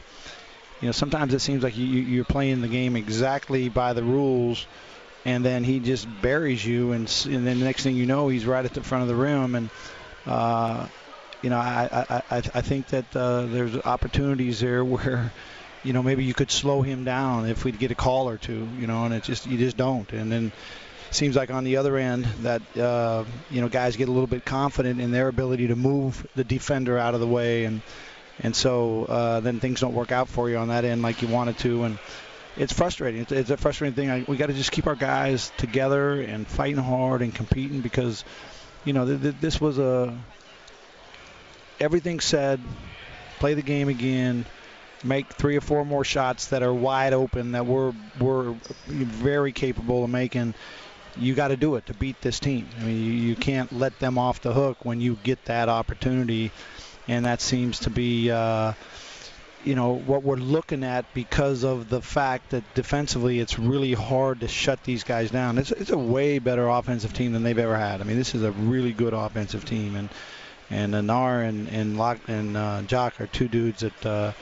you 0.81 0.89
know, 0.89 0.93
sometimes 0.93 1.35
it 1.35 1.41
seems 1.41 1.63
like 1.63 1.77
you, 1.77 1.87
you're 1.87 2.25
playing 2.25 2.63
the 2.63 2.69
game 2.69 2.97
exactly 2.97 3.69
by 3.69 3.93
the 3.93 4.03
rules, 4.03 4.67
and 5.25 5.45
then 5.45 5.65
he 5.65 5.81
just 5.81 6.07
buries 6.23 6.65
you. 6.65 6.93
And, 6.93 7.03
and 7.27 7.47
then 7.47 7.59
the 7.59 7.65
next 7.65 7.83
thing 7.83 7.97
you 7.97 8.07
know, 8.07 8.29
he's 8.29 8.47
right 8.47 8.65
at 8.65 8.75
the 8.75 8.83
front 8.83 9.03
of 9.03 9.09
the 9.09 9.17
rim. 9.17 9.55
And, 9.55 9.71
uh, 10.27 10.87
you 11.43 11.51
know, 11.51 11.59
I, 11.59 11.89
I, 11.93 12.23
I, 12.31 12.37
I 12.37 12.61
think 12.63 12.89
that 12.89 13.15
uh, 13.15 13.47
there's 13.47 13.77
opportunities 13.77 14.61
there 14.61 14.85
where 14.85 15.33
you 15.87 15.93
know, 15.93 16.03
maybe 16.03 16.25
you 16.25 16.35
could 16.35 16.51
slow 16.51 16.83
him 16.83 17.05
down 17.05 17.47
if 17.47 17.65
we'd 17.65 17.79
get 17.79 17.93
a 17.93 17.95
call 17.95 18.29
or 18.29 18.37
two, 18.37 18.69
you 18.81 18.89
know, 18.89 19.05
and 19.05 19.15
it 19.15 19.23
just 19.23 19.47
you 19.47 19.57
just 19.57 19.77
don't. 19.77 20.11
And 20.13 20.33
then 20.33 20.51
seems 21.11 21.37
like 21.37 21.51
on 21.51 21.65
the 21.65 21.77
other 21.77 21.97
end 21.97 22.25
that 22.41 22.63
uh, 22.77 23.25
you 23.51 23.61
know 23.61 23.69
guys 23.69 23.97
get 23.97 24.09
a 24.09 24.13
little 24.13 24.27
bit 24.27 24.45
confident 24.45 25.01
in 25.01 25.11
their 25.11 25.29
ability 25.29 25.69
to 25.69 25.77
move 25.77 26.27
the 26.35 26.45
defender 26.45 26.99
out 26.99 27.15
of 27.15 27.21
the 27.21 27.27
way, 27.27 27.65
and 27.65 27.83
and 28.41 28.55
so 28.55 29.05
uh, 29.05 29.41
then 29.41 29.61
things 29.61 29.81
don't 29.81 29.95
work 29.95 30.13
out 30.13 30.29
for 30.29 30.49
you 30.51 30.57
on 30.57 30.69
that 30.69 30.85
end 30.85 31.03
like 31.03 31.23
you 31.23 31.29
wanted 31.29 31.59
to, 31.59 31.85
and 31.85 31.99
it's 32.57 32.73
frustrating. 32.73 33.23
It's, 33.23 33.33
it's 33.33 33.51
a 33.51 33.57
frustrating 33.57 33.95
thing. 33.95 34.11
I, 34.11 34.25
we 34.27 34.37
got 34.37 34.47
to 34.47 34.55
just 34.55 34.73
keep 34.73 34.87
our 34.87 34.95
guys 34.95 35.53
together 35.59 36.21
and 36.21 36.47
fighting 36.47 36.77
hard 36.77 37.23
and 37.23 37.35
competing 37.35 37.81
because 37.81 38.25
you 38.85 38.93
know 38.93 39.07
th- 39.07 39.21
th- 39.23 39.37
this 39.41 39.61
was 39.61 39.79
a 39.79 40.17
everything 41.81 42.21
said. 42.21 42.61
Play 43.39 43.53
the 43.53 43.63
game 43.63 43.91
again 43.91 44.47
make 45.05 45.27
three 45.29 45.57
or 45.57 45.61
four 45.61 45.85
more 45.85 46.05
shots 46.05 46.49
that 46.49 46.63
are 46.63 46.73
wide 46.73 47.13
open 47.13 47.53
that 47.53 47.67
we're 47.67 47.93
we're 48.19 48.53
very 48.87 49.53
capable 49.53 50.05
of 50.05 50.11
making 50.11 50.55
you 51.19 51.35
got 51.35 51.49
to 51.49 51.57
do 51.57 51.77
it 51.77 51.87
to 51.87 51.95
beat 51.95 52.21
this 52.21 52.41
team. 52.41 52.69
I 52.81 52.85
mean, 52.85 53.05
you, 53.05 53.13
you 53.13 53.37
can't 53.37 53.73
let 53.73 53.99
them 53.99 54.19
off 54.19 54.41
the 54.41 54.53
hook 54.53 54.85
when 54.85 55.01
you 55.01 55.19
get 55.23 55.45
that 55.47 55.69
opportunity, 55.69 56.51
and 57.09 57.25
that 57.25 57.41
seems 57.41 57.81
to 57.81 57.91
be. 57.91 58.31
Uh, 58.31 58.73
you 59.65 59.75
know 59.75 59.95
what 59.95 60.23
we're 60.23 60.37
looking 60.37 60.85
at 60.85 61.13
because 61.13 61.65
of 61.65 61.89
the 61.89 62.01
fact 62.01 62.51
that 62.51 62.63
defensively 62.75 63.41
it's 63.41 63.59
really 63.59 63.95
hard 63.95 64.39
to 64.41 64.49
shut 64.49 64.85
these 64.85 65.03
guys 65.03 65.33
down. 65.33 65.59
It's, 65.59 65.73
it's 65.73 65.91
a 65.91 65.99
way 65.99 66.39
better 66.39 66.69
offensive 66.69 67.13
team 67.13 67.33
than 67.33 67.43
they've 67.43 67.59
ever 67.59 67.77
had. 67.77 68.01
I 68.01 68.05
mean, 68.05 68.17
this 68.17 68.37
is 68.37 68.45
a 68.45 68.53
really 68.53 68.93
good 68.93 69.13
offensive 69.13 69.65
team, 69.65 69.97
and 69.97 70.09
and 70.71 70.95
Anar 70.95 71.49
and 71.49 71.69
and 71.69 71.99
Lock 71.99 72.19
and 72.29 72.57
uh, 72.57 72.83
Jock 72.83 73.21
are 73.21 73.27
two 73.27 73.49
dudes 73.49 73.81
that 73.81 74.07
uh, 74.07 74.33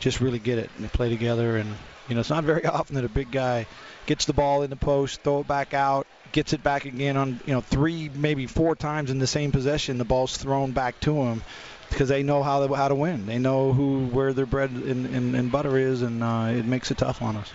just 0.00 0.20
really 0.20 0.38
get 0.38 0.58
it 0.58 0.70
and 0.76 0.84
they 0.84 0.88
play 0.88 1.10
together. 1.10 1.58
And 1.58 1.76
you 2.08 2.14
know, 2.14 2.20
it's 2.20 2.30
not 2.30 2.44
very 2.44 2.64
often 2.66 2.96
that 2.96 3.04
a 3.04 3.08
big 3.08 3.30
guy 3.30 3.66
gets 4.06 4.24
the 4.24 4.32
ball 4.32 4.62
in 4.62 4.70
the 4.70 4.76
post, 4.76 5.22
throw 5.22 5.40
it 5.40 5.48
back 5.48 5.74
out, 5.74 6.06
gets 6.32 6.52
it 6.52 6.62
back 6.62 6.84
again 6.84 7.16
on 7.16 7.40
you 7.46 7.52
know 7.52 7.60
three 7.60 8.10
maybe 8.14 8.46
four 8.46 8.74
times 8.74 9.10
in 9.10 9.18
the 9.18 9.26
same 9.26 9.52
possession. 9.52 9.98
The 9.98 10.04
ball's 10.04 10.36
thrown 10.36 10.72
back 10.72 10.98
to 11.00 11.14
him 11.22 11.42
because 11.88 12.08
they 12.08 12.22
know 12.22 12.42
how 12.42 12.66
to, 12.66 12.74
how 12.74 12.88
to 12.88 12.94
win. 12.94 13.26
They 13.26 13.38
know 13.38 13.72
who 13.72 14.06
where 14.06 14.32
their 14.32 14.46
bread 14.46 14.70
and, 14.70 15.06
and, 15.06 15.36
and 15.36 15.52
butter 15.52 15.76
is, 15.76 16.02
and 16.02 16.22
uh, 16.22 16.52
it 16.54 16.64
makes 16.64 16.90
it 16.90 16.98
tough 16.98 17.22
on 17.22 17.36
us. 17.36 17.50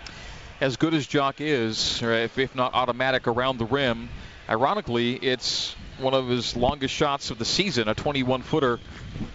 As 0.59 0.77
good 0.77 0.93
as 0.93 1.05
Jock 1.05 1.39
is, 1.39 2.01
or 2.01 2.11
if, 2.13 2.37
if 2.37 2.55
not 2.55 2.73
automatic 2.73 3.27
around 3.27 3.57
the 3.59 3.65
rim, 3.65 4.09
ironically, 4.49 5.13
it's 5.15 5.75
one 5.99 6.13
of 6.13 6.27
his 6.27 6.55
longest 6.55 6.93
shots 6.93 7.31
of 7.31 7.37
the 7.37 7.45
season, 7.45 7.87
a 7.87 7.95
21 7.95 8.41
footer 8.41 8.79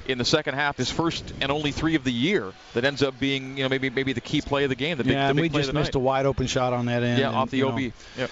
in 0.07 0.19
the 0.19 0.25
second 0.25 0.55
half, 0.55 0.77
his 0.77 0.91
first 0.91 1.33
and 1.41 1.51
only 1.51 1.73
three 1.73 1.95
of 1.95 2.05
the 2.05 2.13
year. 2.13 2.53
That 2.75 2.85
ends 2.85 3.03
up 3.03 3.19
being, 3.19 3.57
you 3.57 3.65
know, 3.65 3.69
maybe 3.69 3.91
maybe 3.91 4.13
the 4.13 4.21
key 4.21 4.41
play 4.41 4.65
of 4.65 4.71
the 4.71 4.77
game. 4.77 4.99
The 4.99 5.05
big, 5.05 5.13
yeah, 5.13 5.25
the 5.25 5.31
and 5.31 5.37
big 5.37 5.53
we 5.53 5.59
just 5.59 5.73
missed 5.73 5.95
night. 5.95 5.95
a 5.95 6.01
wide 6.01 6.27
open 6.27 6.47
shot 6.47 6.73
on 6.73 6.87
that 6.87 7.03
end. 7.03 7.19
Yeah, 7.19 7.29
and, 7.29 7.37
off 7.37 7.51
the 7.51 7.63
OB. 7.65 7.79
Know, 7.79 7.93
yep. 8.17 8.31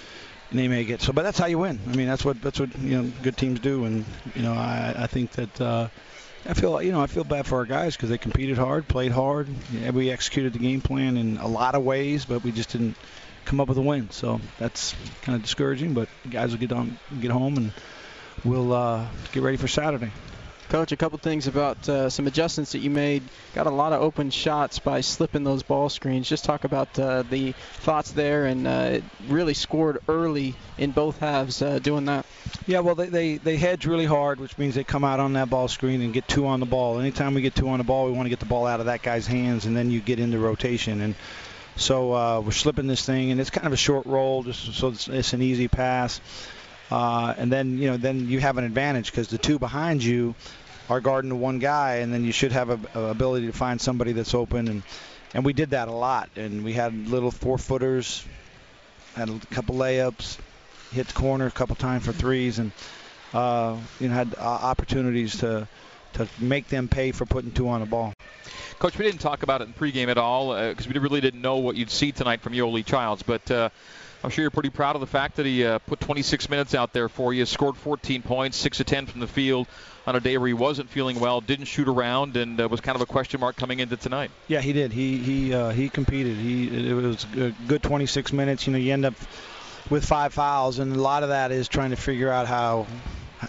And 0.51 0.59
they 0.59 0.69
make 0.69 0.89
it. 0.89 1.01
So, 1.01 1.13
but 1.13 1.23
that's 1.23 1.39
how 1.39 1.47
you 1.47 1.59
win. 1.59 1.79
I 1.89 1.95
mean, 1.95 2.09
that's 2.09 2.25
what 2.25 2.41
that's 2.43 2.59
what 2.59 2.77
you 2.79 3.03
know 3.03 3.13
good 3.23 3.37
teams 3.37 3.61
do. 3.61 3.85
And 3.85 4.05
you 4.35 4.43
know, 4.43 4.53
I 4.53 4.95
I 4.97 5.07
think 5.07 5.33
that. 5.33 5.61
Uh, 5.61 5.89
I 6.49 6.55
feel 6.55 6.81
you 6.81 6.91
know 6.91 7.03
I 7.03 7.07
feel 7.07 7.23
bad 7.23 7.47
for 7.47 7.59
our 7.59 7.67
guys 7.67 7.97
because 7.97 8.09
they 8.09 8.17
competed 8.17 8.57
hard, 8.57 8.89
played 8.89 9.13
hard. 9.13 9.47
Yeah, 9.75 9.91
we 9.91 10.11
executed 10.11 10.55
the 10.55 10.59
game 10.59 10.81
plan 10.81 11.19
in 11.19 11.37
a 11.37 11.47
lot 11.47 11.75
of 11.75 11.85
ways, 11.85 12.25
but 12.25 12.43
we 12.43 12.51
just 12.51 12.71
didn't 12.71 12.97
come 13.45 13.61
up 13.61 13.69
with 13.69 13.77
a 13.77 13.83
win. 13.83 14.11
So 14.11 14.41
that's 14.59 14.95
kind 15.21 15.37
of 15.37 15.43
discouraging. 15.43 15.93
But 15.93 16.09
the 16.23 16.31
guys 16.31 16.53
will 16.53 16.59
get 16.59 16.73
on, 16.73 16.99
get 17.21 17.31
home, 17.31 17.59
and 17.59 17.73
we'll 18.45 18.73
uh, 18.73 19.07
get 19.33 19.43
ready 19.43 19.57
for 19.57 19.69
Saturday. 19.69 20.11
Coach, 20.69 20.93
a 20.93 20.97
couple 20.97 21.19
things 21.19 21.49
about 21.49 21.89
uh, 21.89 22.09
some 22.09 22.29
adjustments 22.29 22.73
that 22.73 22.79
you 22.79 22.91
made. 22.91 23.25
Got 23.55 23.67
a 23.67 23.71
lot 23.71 23.93
of 23.93 24.03
open 24.03 24.31
shots 24.31 24.79
by 24.79 25.01
slipping 25.01 25.43
those 25.43 25.65
ball 25.65 25.89
screens. 25.89 26.29
Just 26.29 26.45
talk 26.45 26.63
about 26.63 26.97
uh, 26.97 27.23
the 27.23 27.53
thoughts 27.79 28.13
there, 28.13 28.47
and 28.47 28.69
uh, 28.69 29.01
really 29.27 29.55
scored 29.55 29.99
early 30.07 30.55
in 30.79 30.93
both 30.93 31.19
halves 31.19 31.61
uh, 31.61 31.81
doing 31.81 32.05
that. 32.05 32.25
Yeah, 32.69 32.81
well, 32.81 32.95
they, 32.95 33.09
they 33.09 33.37
they 33.39 33.57
hedge 33.57 33.85
really 33.85 34.05
hard, 34.05 34.39
which 34.39 34.57
means 34.59 34.77
they 34.77 34.85
come 34.85 35.03
out 35.03 35.19
on 35.19 35.33
that 35.33 35.51
ball 35.51 35.67
screen 35.67 36.03
and 36.03 36.15
get 36.15 36.29
two 36.29 36.47
on 36.47 36.61
the 36.61 36.67
ball. 36.67 37.01
Anytime 37.01 37.35
we 37.35 37.43
get 37.43 37.57
two 37.57 37.69
on 37.69 37.79
the 37.79 37.85
ball, 37.85 38.07
we 38.07 38.13
want 38.13 38.27
to 38.27 38.31
get 38.31 38.39
the 38.39 38.47
ball 38.47 38.65
out 38.65 38.79
of 38.79 38.87
that 38.87 39.03
guy's 39.03 39.27
hands, 39.27 39.67
and 39.67 39.77
then 39.77 39.91
you 39.91 40.01
get 40.01 40.21
into 40.21 40.39
rotation. 40.39 41.01
And 41.01 41.17
so 41.75 42.13
uh, 42.13 42.41
we're 42.43 42.53
slipping 42.53 42.87
this 42.87 43.05
thing, 43.05 43.33
and 43.33 43.41
it's 43.41 43.51
kind 43.51 43.67
of 43.67 43.73
a 43.73 43.77
short 43.77 44.07
roll, 44.07 44.45
just 44.45 44.75
so 44.75 44.89
it's, 44.89 45.09
it's 45.09 45.33
an 45.33 45.43
easy 45.43 45.67
pass. 45.67 46.21
Uh, 46.91 47.35
and 47.39 47.53
then 47.53 47.79
you 47.79 47.89
know 47.89 47.97
then 47.97 48.29
you 48.29 48.41
have 48.41 48.59
an 48.59 48.65
advantage 48.65 49.11
because 49.11 49.29
the 49.29 49.39
two 49.39 49.59
behind 49.59 50.03
you 50.03 50.35
are 50.89 51.01
guarding 51.01 51.39
one 51.39 51.61
guy, 51.61 51.97
and 51.97 52.13
then 52.13 52.25
you 52.25 52.33
should 52.33 52.53
have 52.53 52.71
a, 52.71 52.99
a 52.99 53.11
ability 53.11 53.47
to 53.47 53.53
find 53.53 53.81
somebody 53.81 54.13
that's 54.13 54.35
open. 54.35 54.69
And 54.69 54.83
and 55.33 55.45
we 55.45 55.53
did 55.53 55.71
that 55.71 55.89
a 55.89 55.93
lot, 55.93 56.31
and 56.37 56.65
we 56.65 56.73
had 56.73 57.09
little 57.09 57.31
four 57.31 57.59
footers, 57.59 58.25
had 59.15 59.29
a 59.29 59.39
couple 59.53 59.77
layups, 59.77 60.39
hit 60.91 61.07
the 61.07 61.13
corner 61.13 61.47
a 61.47 61.51
couple 61.51 61.77
times 61.77 62.05
for 62.05 62.13
threes, 62.13 62.59
and 62.59 62.73
uh, 63.33 63.77
you 64.01 64.09
know 64.09 64.15
had 64.15 64.35
uh, 64.37 64.41
opportunities 64.41 65.39
to 65.39 65.69
to 66.15 66.29
make 66.41 66.67
them 66.67 66.89
pay 66.89 67.13
for 67.13 67.25
putting 67.25 67.53
two 67.53 67.69
on 67.69 67.81
the 67.81 67.87
ball. 67.87 68.13
Coach, 68.81 68.99
we 68.99 69.05
didn't 69.05 69.21
talk 69.21 69.45
about 69.45 69.61
it 69.61 69.69
in 69.69 69.75
pregame 69.75 70.09
at 70.09 70.19
all 70.19 70.57
because 70.71 70.87
uh, 70.89 70.91
we 70.93 70.99
really 70.99 71.21
didn't 71.21 71.43
know 71.43 71.59
what 71.59 71.77
you'd 71.77 71.91
see 71.91 72.11
tonight 72.11 72.41
from 72.41 72.53
Yoeli 72.53 72.85
Childs, 72.85 73.23
but. 73.23 73.73
I'm 74.23 74.29
sure 74.31 74.43
you're 74.43 74.51
pretty 74.51 74.71
proud 74.71 74.97
of 74.97 75.01
the 75.01 75.07
fact 75.07 75.37
that 75.37 75.47
he 75.47 75.65
uh, 75.65 75.79
put 75.79 75.99
26 76.01 76.51
minutes 76.51 76.75
out 76.75 76.93
there 76.93 77.09
for 77.09 77.33
you, 77.33 77.47
scored 77.47 77.77
14 77.77 78.21
points, 78.23 78.59
6 78.59 78.81
of 78.81 78.87
10 78.87 79.07
from 79.07 79.21
the 79.21 79.27
field 79.27 79.67
on 80.07 80.15
a 80.15 80.21
day 80.21 80.37
where 80.37 80.49
he 80.49 80.53
wasn't 80.53 80.91
feeling 80.91 81.21
well, 81.21 81.41
didn't 81.41 81.65
shoot 81.67 81.89
around, 81.89 82.37
and 82.37 82.61
uh, 82.61 82.69
was 82.69 82.81
kind 82.81 82.97
of 82.97 83.03
a 83.03 83.07
question 83.07 83.41
mark 83.41 83.57
coming 83.57 83.81
into 83.81 83.97
tonight. 83.97 84.31
Yeah, 84.47 84.61
he 84.61 84.73
did. 84.73 84.93
He 84.93 85.17
he 85.19 85.55
uh, 85.55 85.71
he 85.71 85.89
competed. 85.89 86.37
He 86.37 86.91
it 86.91 86.95
was 86.95 87.27
a 87.37 87.55
good 87.67 87.83
26 87.83 88.33
minutes. 88.33 88.67
You 88.67 88.73
know, 88.75 88.79
you 88.79 88.93
end 88.93 89.07
up 89.07 89.15
with 89.89 90.05
five 90.05 90.35
fouls, 90.35 90.79
and 90.79 90.95
a 90.95 91.01
lot 91.01 91.23
of 91.23 91.31
that 91.31 91.51
is 91.51 91.69
trying 91.69 91.91
to 91.91 91.97
figure 91.97 92.31
out 92.31 92.47
how, 92.47 92.87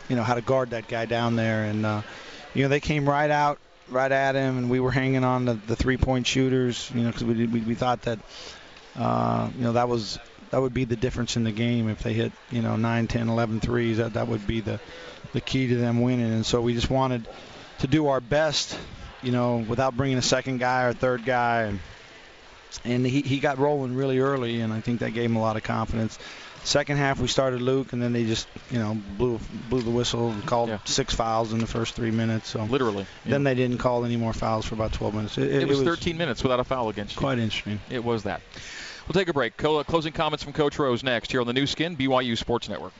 you 0.07 0.15
know, 0.15 0.23
how 0.23 0.35
to 0.35 0.41
guard 0.41 0.69
that 0.69 0.87
guy 0.87 1.05
down 1.05 1.35
there. 1.35 1.65
And 1.65 1.85
uh, 1.85 2.01
you 2.53 2.63
know, 2.63 2.69
they 2.69 2.79
came 2.79 3.09
right 3.09 3.29
out, 3.29 3.59
right 3.89 4.11
at 4.11 4.35
him, 4.35 4.57
and 4.57 4.69
we 4.69 4.79
were 4.79 4.91
hanging 4.91 5.23
on 5.23 5.45
the, 5.45 5.53
the 5.53 5.75
three-point 5.75 6.27
shooters. 6.27 6.89
You 6.95 7.01
know, 7.01 7.07
because 7.07 7.23
we, 7.25 7.45
we 7.45 7.59
we 7.61 7.75
thought 7.75 8.03
that, 8.03 8.19
uh, 8.95 9.49
you 9.57 9.63
know, 9.63 9.73
that 9.73 9.89
was 9.89 10.17
that 10.51 10.61
would 10.61 10.73
be 10.73 10.85
the 10.85 10.95
difference 10.95 11.37
in 11.37 11.43
the 11.43 11.51
game 11.51 11.89
if 11.89 12.03
they 12.03 12.13
hit 12.13 12.31
you 12.51 12.61
know 12.61 12.75
9, 12.75 13.07
10, 13.07 13.29
11 13.29 13.59
threes. 13.59 13.97
That 13.97 14.13
that 14.13 14.27
would 14.27 14.45
be 14.45 14.61
the 14.61 14.79
the 15.33 15.41
key 15.41 15.67
to 15.67 15.75
them 15.75 16.01
winning. 16.01 16.31
And 16.31 16.45
so 16.45 16.61
we 16.61 16.73
just 16.73 16.89
wanted 16.89 17.27
to 17.79 17.87
do 17.87 18.07
our 18.07 18.21
best, 18.21 18.77
you 19.23 19.31
know, 19.31 19.57
without 19.57 19.95
bringing 19.97 20.17
a 20.17 20.21
second 20.21 20.59
guy 20.59 20.83
or 20.83 20.93
third 20.93 21.25
guy. 21.25 21.63
And 21.63 21.79
and 22.85 23.05
he 23.05 23.21
he 23.21 23.39
got 23.39 23.57
rolling 23.57 23.95
really 23.95 24.19
early, 24.19 24.61
and 24.61 24.71
I 24.71 24.81
think 24.81 24.99
that 24.99 25.11
gave 25.13 25.29
him 25.29 25.35
a 25.35 25.41
lot 25.41 25.57
of 25.57 25.63
confidence. 25.63 26.17
Second 26.63 26.97
half 26.97 27.19
we 27.19 27.27
started 27.27 27.61
Luke, 27.61 27.91
and 27.93 28.01
then 28.01 28.13
they 28.13 28.25
just 28.25 28.47
you 28.69 28.77
know 28.79 28.97
blew 29.17 29.39
blew 29.69 29.81
the 29.81 29.89
whistle 29.89 30.29
and 30.29 30.45
called 30.45 30.69
Yeah. 30.69 30.77
six 30.85 31.13
fouls 31.15 31.53
in 31.53 31.59
the 31.59 31.67
first 31.67 31.95
three 31.95 32.11
minutes. 32.11 32.49
So 32.49 32.63
Literally. 32.63 33.05
then 33.25 33.43
they 33.43 33.55
didn't 33.55 33.79
call 33.79 34.05
any 34.05 34.15
more 34.17 34.33
fouls 34.33 34.65
for 34.65 34.75
about 34.75 34.93
12 34.93 35.13
minutes. 35.15 35.37
It, 35.37 35.67
was 35.67 35.81
13 35.81 36.17
minutes 36.17 36.43
without 36.43 36.59
a 36.59 36.63
foul 36.63 36.89
against 36.89 37.15
you. 37.15 37.19
quite 37.19 37.39
interesting. 37.39 37.79
It 37.89 38.03
was 38.03 38.23
that. 38.23 38.41
We'll 39.07 39.19
take 39.19 39.27
a 39.29 39.33
break. 39.33 39.57
Closing 39.57 40.13
comments 40.13 40.43
from 40.43 40.53
Coach 40.53 40.77
Rose 40.77 41.03
next 41.03 41.31
here 41.31 41.41
on 41.41 41.47
the 41.47 41.53
Nu 41.53 41.65
Skin, 41.65 41.97
BYU 41.97 42.37
Sports 42.37 42.69
Network. 42.69 42.93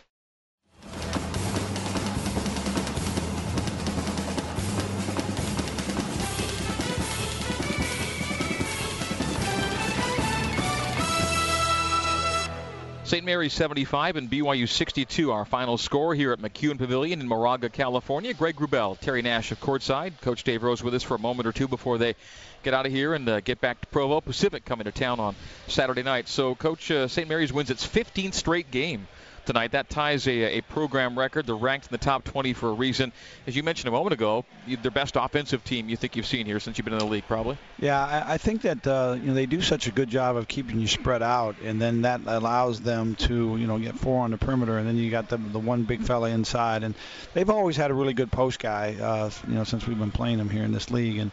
St. 13.11 13.25
Mary's 13.25 13.51
75 13.51 14.15
and 14.15 14.31
BYU 14.31 14.69
62, 14.69 15.33
our 15.33 15.43
final 15.43 15.77
score 15.77 16.15
here 16.15 16.31
at 16.31 16.39
McKeon 16.39 16.77
Pavilion 16.77 17.19
in 17.19 17.27
Moraga, 17.27 17.67
California. 17.67 18.33
Greg 18.33 18.55
Wrubell, 18.55 18.97
Terry 18.97 19.21
Nashif 19.21 19.57
courtside. 19.57 20.13
Coach 20.21 20.45
Dave 20.45 20.63
Rose 20.63 20.81
with 20.81 20.95
us 20.95 21.03
for 21.03 21.15
a 21.15 21.19
moment 21.19 21.45
or 21.45 21.51
two 21.51 21.67
before 21.67 21.97
they 21.97 22.15
get 22.63 22.73
out 22.73 22.85
of 22.85 22.93
here 22.93 23.13
and 23.13 23.27
uh, 23.27 23.41
get 23.41 23.59
back 23.59 23.81
to 23.81 23.87
Provo. 23.87 24.21
Pacific 24.21 24.63
coming 24.63 24.85
to 24.85 24.93
town 24.93 25.19
on 25.19 25.35
Saturday 25.67 26.03
night. 26.03 26.29
So, 26.29 26.55
Coach, 26.55 26.89
uh, 26.89 27.09
St. 27.09 27.27
Mary's 27.27 27.51
wins 27.51 27.69
its 27.69 27.85
15th 27.85 28.33
straight 28.33 28.71
game 28.71 29.05
tonight. 29.45 29.71
That 29.71 29.89
ties 29.89 30.27
a, 30.27 30.57
a 30.57 30.61
program 30.61 31.17
record. 31.17 31.47
They're 31.47 31.55
ranked 31.55 31.87
in 31.87 31.91
the 31.91 31.97
top 31.97 32.23
20 32.23 32.53
for 32.53 32.69
a 32.69 32.73
reason. 32.73 33.11
As 33.47 33.55
you 33.55 33.63
mentioned 33.63 33.89
a 33.89 33.91
moment 33.91 34.13
ago, 34.13 34.45
their 34.67 34.91
best 34.91 35.15
offensive 35.15 35.63
team 35.63 35.89
you 35.89 35.97
think 35.97 36.15
you've 36.15 36.25
seen 36.25 36.45
here 36.45 36.59
since 36.59 36.77
you've 36.77 36.85
been 36.85 36.93
in 36.93 36.99
the 36.99 37.05
league, 37.05 37.25
probably. 37.27 37.57
Yeah, 37.79 38.03
I, 38.03 38.33
I 38.33 38.37
think 38.37 38.61
that 38.63 38.85
uh, 38.85 39.17
you 39.19 39.27
know 39.27 39.33
they 39.33 39.45
do 39.45 39.61
such 39.61 39.87
a 39.87 39.91
good 39.91 40.09
job 40.09 40.35
of 40.35 40.47
keeping 40.47 40.79
you 40.79 40.87
spread 40.87 41.21
out, 41.23 41.55
and 41.63 41.81
then 41.81 42.01
that 42.03 42.21
allows 42.25 42.81
them 42.81 43.15
to 43.15 43.57
you 43.57 43.67
know 43.67 43.77
get 43.79 43.95
four 43.95 44.23
on 44.23 44.31
the 44.31 44.37
perimeter, 44.37 44.77
and 44.77 44.87
then 44.87 44.97
you 44.97 45.09
got 45.11 45.29
the 45.29 45.37
the 45.37 45.59
one 45.59 45.83
big 45.83 46.01
fella 46.01 46.29
inside, 46.29 46.83
and 46.83 46.95
they've 47.33 47.49
always 47.49 47.77
had 47.77 47.91
a 47.91 47.93
really 47.93 48.13
good 48.13 48.31
post 48.31 48.59
guy, 48.59 48.95
uh, 49.01 49.29
you 49.47 49.55
know, 49.55 49.63
since 49.63 49.87
we've 49.87 49.99
been 49.99 50.11
playing 50.11 50.37
them 50.37 50.49
here 50.49 50.63
in 50.63 50.71
this 50.71 50.91
league, 50.91 51.17
and 51.17 51.31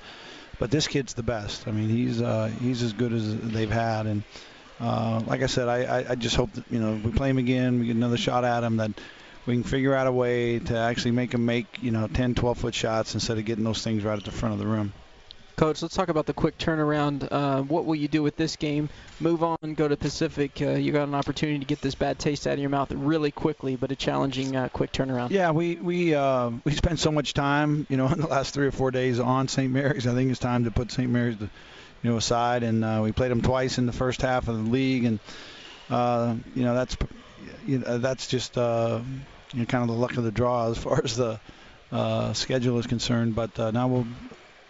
but 0.59 0.71
this 0.71 0.89
kid's 0.89 1.15
the 1.15 1.23
best. 1.23 1.69
I 1.69 1.71
mean, 1.71 1.89
he's 1.89 2.21
uh, 2.21 2.51
he's 2.61 2.83
as 2.83 2.93
good 2.93 3.13
as 3.13 3.37
they've 3.37 3.71
had, 3.71 4.07
and 4.07 4.23
uh, 4.81 5.23
like 5.27 5.43
I 5.43 5.47
said, 5.47 5.69
I, 5.69 5.83
I, 5.83 6.11
I 6.11 6.15
just 6.15 6.37
hope 6.37 6.53
that 6.53 6.65
you 6.71 6.79
know 6.79 7.01
we 7.03 7.11
play 7.11 7.31
him 7.31 7.39
again, 7.39 7.81
we 7.81 7.87
get 7.87 7.97
another 7.97 8.17
shot 8.17 8.45
at 8.45 8.63
him, 8.63 8.77
that 8.79 8.93
we 9.47 9.55
can 9.55 9.65
figure 9.65 9.95
out 9.95 10.07
a 10.07 10.13
way 10.13 10.59
to 10.59 10.77
actually 10.77 11.13
make 11.13 11.33
him 11.35 11.45
make 11.45 11.67
you 11.83 11.91
know 11.91 12.07
10, 12.07 12.35
12 12.35 12.59
foot 12.59 12.75
shots 12.75 13.15
instead 13.15 13.39
of 13.39 13.45
getting 13.45 13.65
those 13.65 13.83
things 13.83 14.05
right 14.05 14.19
at 14.19 14.25
the 14.25 14.31
front 14.31 14.53
of 14.55 14.59
the 14.59 14.67
rim. 14.67 14.93
Coach, 15.59 15.83
let's 15.83 15.97
talk 15.97 16.09
about 16.09 16.27
the 16.27 16.33
quick 16.33 16.57
turnaround. 16.57 17.27
Uh, 17.29 17.63
what 17.63 17.85
will 17.85 17.97
you 17.97 18.07
do 18.07 18.23
with 18.23 18.37
this 18.37 18.55
game? 18.55 18.89
Move 19.19 19.43
on, 19.43 19.59
go 19.75 19.89
to 19.89 19.97
Pacific. 19.97 20.63
Uh, 20.63 20.71
you 20.71 20.93
got 20.93 21.09
an 21.09 21.17
opportunity 21.17 21.59
to 21.59 21.65
get 21.65 21.81
this 21.81 21.97
bad 21.97 22.17
taste 22.21 22.47
out 22.47 22.53
of 22.53 22.59
your 22.61 22.71
mouth 22.71 22.93
really 22.93 23.33
quickly, 23.33 23.75
but 23.75 23.91
a 23.91 23.97
challenging 23.97 24.55
uh, 24.55 24.69
quick 24.69 24.93
turnaround. 24.93 25.31
Yeah, 25.31 25.51
we 25.51 25.75
we 25.75 26.15
uh, 26.15 26.53
we 26.63 26.71
spent 26.75 27.01
so 27.01 27.11
much 27.11 27.35
time, 27.35 27.89
you 27.91 27.97
know, 27.97 28.07
in 28.13 28.21
the 28.21 28.29
last 28.29 28.55
three 28.55 28.69
or 28.69 28.71
four 28.71 28.93
days 28.93 29.19
on 29.19 29.49
St. 29.49 29.73
Mary's. 29.73 30.07
I 30.07 30.15
think 30.15 30.31
it's 30.31 30.39
time 30.39 30.63
to 30.63 30.71
put 30.71 30.93
St. 30.93 31.11
Mary's, 31.11 31.35
you 32.03 32.11
know, 32.11 32.17
aside. 32.17 32.63
And 32.63 32.85
uh, 32.85 33.01
we 33.03 33.13
played 33.13 33.31
them 33.31 33.43
twice 33.43 33.79
in 33.79 33.87
the 33.87 33.93
first 33.93 34.23
half 34.23 34.49
of 34.49 34.57
the 34.57 34.71
league, 34.71 35.05
and 35.05 35.19
uh, 35.91 36.35
you 36.55 36.65
know 36.65 36.75
that's 36.75 36.97
you 37.67 37.79
know, 37.79 37.99
that's 37.99 38.27
just 38.27 38.57
uh, 38.57 39.01
you 39.53 39.61
know, 39.61 39.67
kind 39.67 39.83
of 39.83 39.89
the 39.89 40.01
luck 40.01 40.17
of 40.17 40.25
the 40.25 40.33
draw 40.33 40.71
as 40.71 40.79
far 40.79 41.01
as 41.05 41.17
the 41.17 41.41
uh, 41.93 42.33
schedule 42.33 42.79
is 42.79 42.87
concerned. 42.87 43.35
But 43.35 43.59
uh, 43.59 43.71
now 43.71 43.89
we'll 43.89 44.07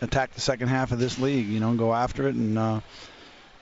attack 0.00 0.34
the 0.34 0.40
second 0.40 0.68
half 0.68 0.92
of 0.92 0.98
this 0.98 1.18
league, 1.18 1.46
you 1.46 1.60
know, 1.60 1.70
and 1.70 1.78
go 1.78 1.94
after 1.94 2.28
it, 2.28 2.34
and. 2.34 2.58
Uh, 2.58 2.80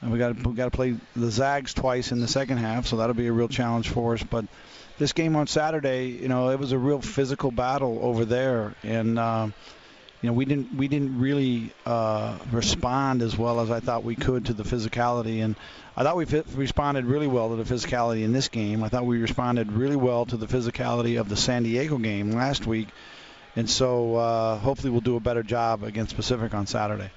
and 0.02 0.12
we 0.12 0.18
got 0.18 0.36
we 0.46 0.52
got 0.54 0.66
to 0.66 0.70
play 0.70 0.94
the 1.14 1.30
Zags 1.30 1.72
twice 1.72 2.12
in 2.12 2.20
the 2.20 2.28
second 2.28 2.58
half, 2.58 2.86
so 2.86 2.96
that'll 2.96 3.14
be 3.14 3.28
a 3.28 3.32
real 3.32 3.48
challenge 3.48 3.88
for 3.88 4.14
us. 4.14 4.22
But 4.22 4.44
this 4.98 5.12
game 5.12 5.36
on 5.36 5.46
Saturday, 5.46 6.08
you 6.08 6.28
know, 6.28 6.50
it 6.50 6.58
was 6.58 6.72
a 6.72 6.78
real 6.78 7.00
physical 7.00 7.50
battle 7.50 7.98
over 8.02 8.24
there, 8.24 8.74
and 8.82 9.18
uh, 9.18 9.48
you 10.26 10.32
know 10.32 10.38
we 10.38 10.44
didn't 10.44 10.74
we 10.74 10.88
didn't 10.88 11.20
really 11.20 11.72
uh, 11.84 12.36
respond 12.50 13.22
as 13.22 13.38
well 13.38 13.60
as 13.60 13.70
I 13.70 13.78
thought 13.78 14.02
we 14.02 14.16
could 14.16 14.46
to 14.46 14.54
the 14.54 14.64
physicality, 14.64 15.44
and 15.44 15.54
I 15.96 16.02
thought 16.02 16.16
we 16.16 16.24
fit, 16.24 16.48
responded 16.56 17.04
really 17.04 17.28
well 17.28 17.50
to 17.50 17.62
the 17.62 17.62
physicality 17.62 18.24
in 18.24 18.32
this 18.32 18.48
game. 18.48 18.82
I 18.82 18.88
thought 18.88 19.06
we 19.06 19.20
responded 19.20 19.70
really 19.70 19.94
well 19.94 20.26
to 20.26 20.36
the 20.36 20.48
physicality 20.48 21.20
of 21.20 21.28
the 21.28 21.36
San 21.36 21.62
Diego 21.62 21.96
game 21.98 22.32
last 22.32 22.66
week, 22.66 22.88
and 23.54 23.70
so 23.70 24.16
uh, 24.16 24.58
hopefully 24.58 24.90
we'll 24.90 25.00
do 25.00 25.14
a 25.14 25.20
better 25.20 25.44
job 25.44 25.84
against 25.84 26.16
Pacific 26.16 26.54
on 26.54 26.66
Saturday. 26.66 27.12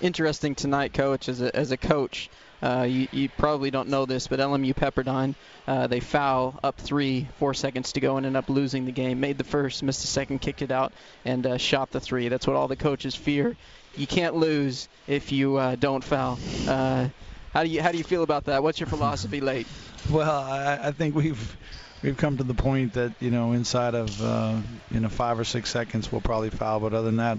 Interesting 0.00 0.56
tonight, 0.56 0.92
Coach, 0.92 1.28
as 1.28 1.40
a, 1.42 1.54
as 1.54 1.70
a 1.70 1.76
coach. 1.76 2.28
Uh, 2.62 2.86
you, 2.88 3.08
you 3.10 3.28
probably 3.28 3.70
don't 3.70 3.88
know 3.88 4.06
this, 4.06 4.28
but 4.28 4.38
LMU 4.38 4.74
Pepperdine, 4.74 5.34
uh, 5.66 5.86
they 5.88 6.00
foul 6.00 6.58
up 6.62 6.76
three, 6.78 7.26
four 7.38 7.54
seconds 7.54 7.92
to 7.92 8.00
go, 8.00 8.16
and 8.16 8.24
end 8.24 8.36
up 8.36 8.48
losing 8.48 8.84
the 8.84 8.92
game. 8.92 9.18
Made 9.20 9.36
the 9.38 9.44
first, 9.44 9.82
missed 9.82 10.02
the 10.02 10.06
second, 10.06 10.40
kicked 10.40 10.62
it 10.62 10.70
out, 10.70 10.92
and 11.24 11.44
uh, 11.46 11.58
shot 11.58 11.90
the 11.90 12.00
three. 12.00 12.28
That's 12.28 12.46
what 12.46 12.54
all 12.54 12.68
the 12.68 12.76
coaches 12.76 13.14
fear. 13.16 13.56
You 13.96 14.06
can't 14.06 14.36
lose 14.36 14.88
if 15.06 15.32
you 15.32 15.56
uh, 15.56 15.74
don't 15.74 16.04
foul. 16.04 16.38
Uh, 16.68 17.08
how 17.52 17.64
do 17.64 17.68
you 17.68 17.82
how 17.82 17.92
do 17.92 17.98
you 17.98 18.04
feel 18.04 18.22
about 18.22 18.44
that? 18.44 18.62
What's 18.62 18.80
your 18.80 18.86
philosophy 18.86 19.40
late? 19.40 19.66
Well, 20.10 20.30
I, 20.30 20.78
I 20.84 20.90
think 20.92 21.14
we've 21.14 21.56
we've 22.02 22.16
come 22.16 22.38
to 22.38 22.44
the 22.44 22.54
point 22.54 22.94
that 22.94 23.12
you 23.20 23.30
know 23.30 23.52
inside 23.52 23.94
of 23.94 24.22
uh, 24.22 24.56
you 24.90 25.00
know 25.00 25.08
five 25.08 25.38
or 25.38 25.44
six 25.44 25.70
seconds 25.70 26.10
we'll 26.10 26.20
probably 26.20 26.50
foul, 26.50 26.80
but 26.80 26.94
other 26.94 27.06
than 27.06 27.16
that, 27.16 27.38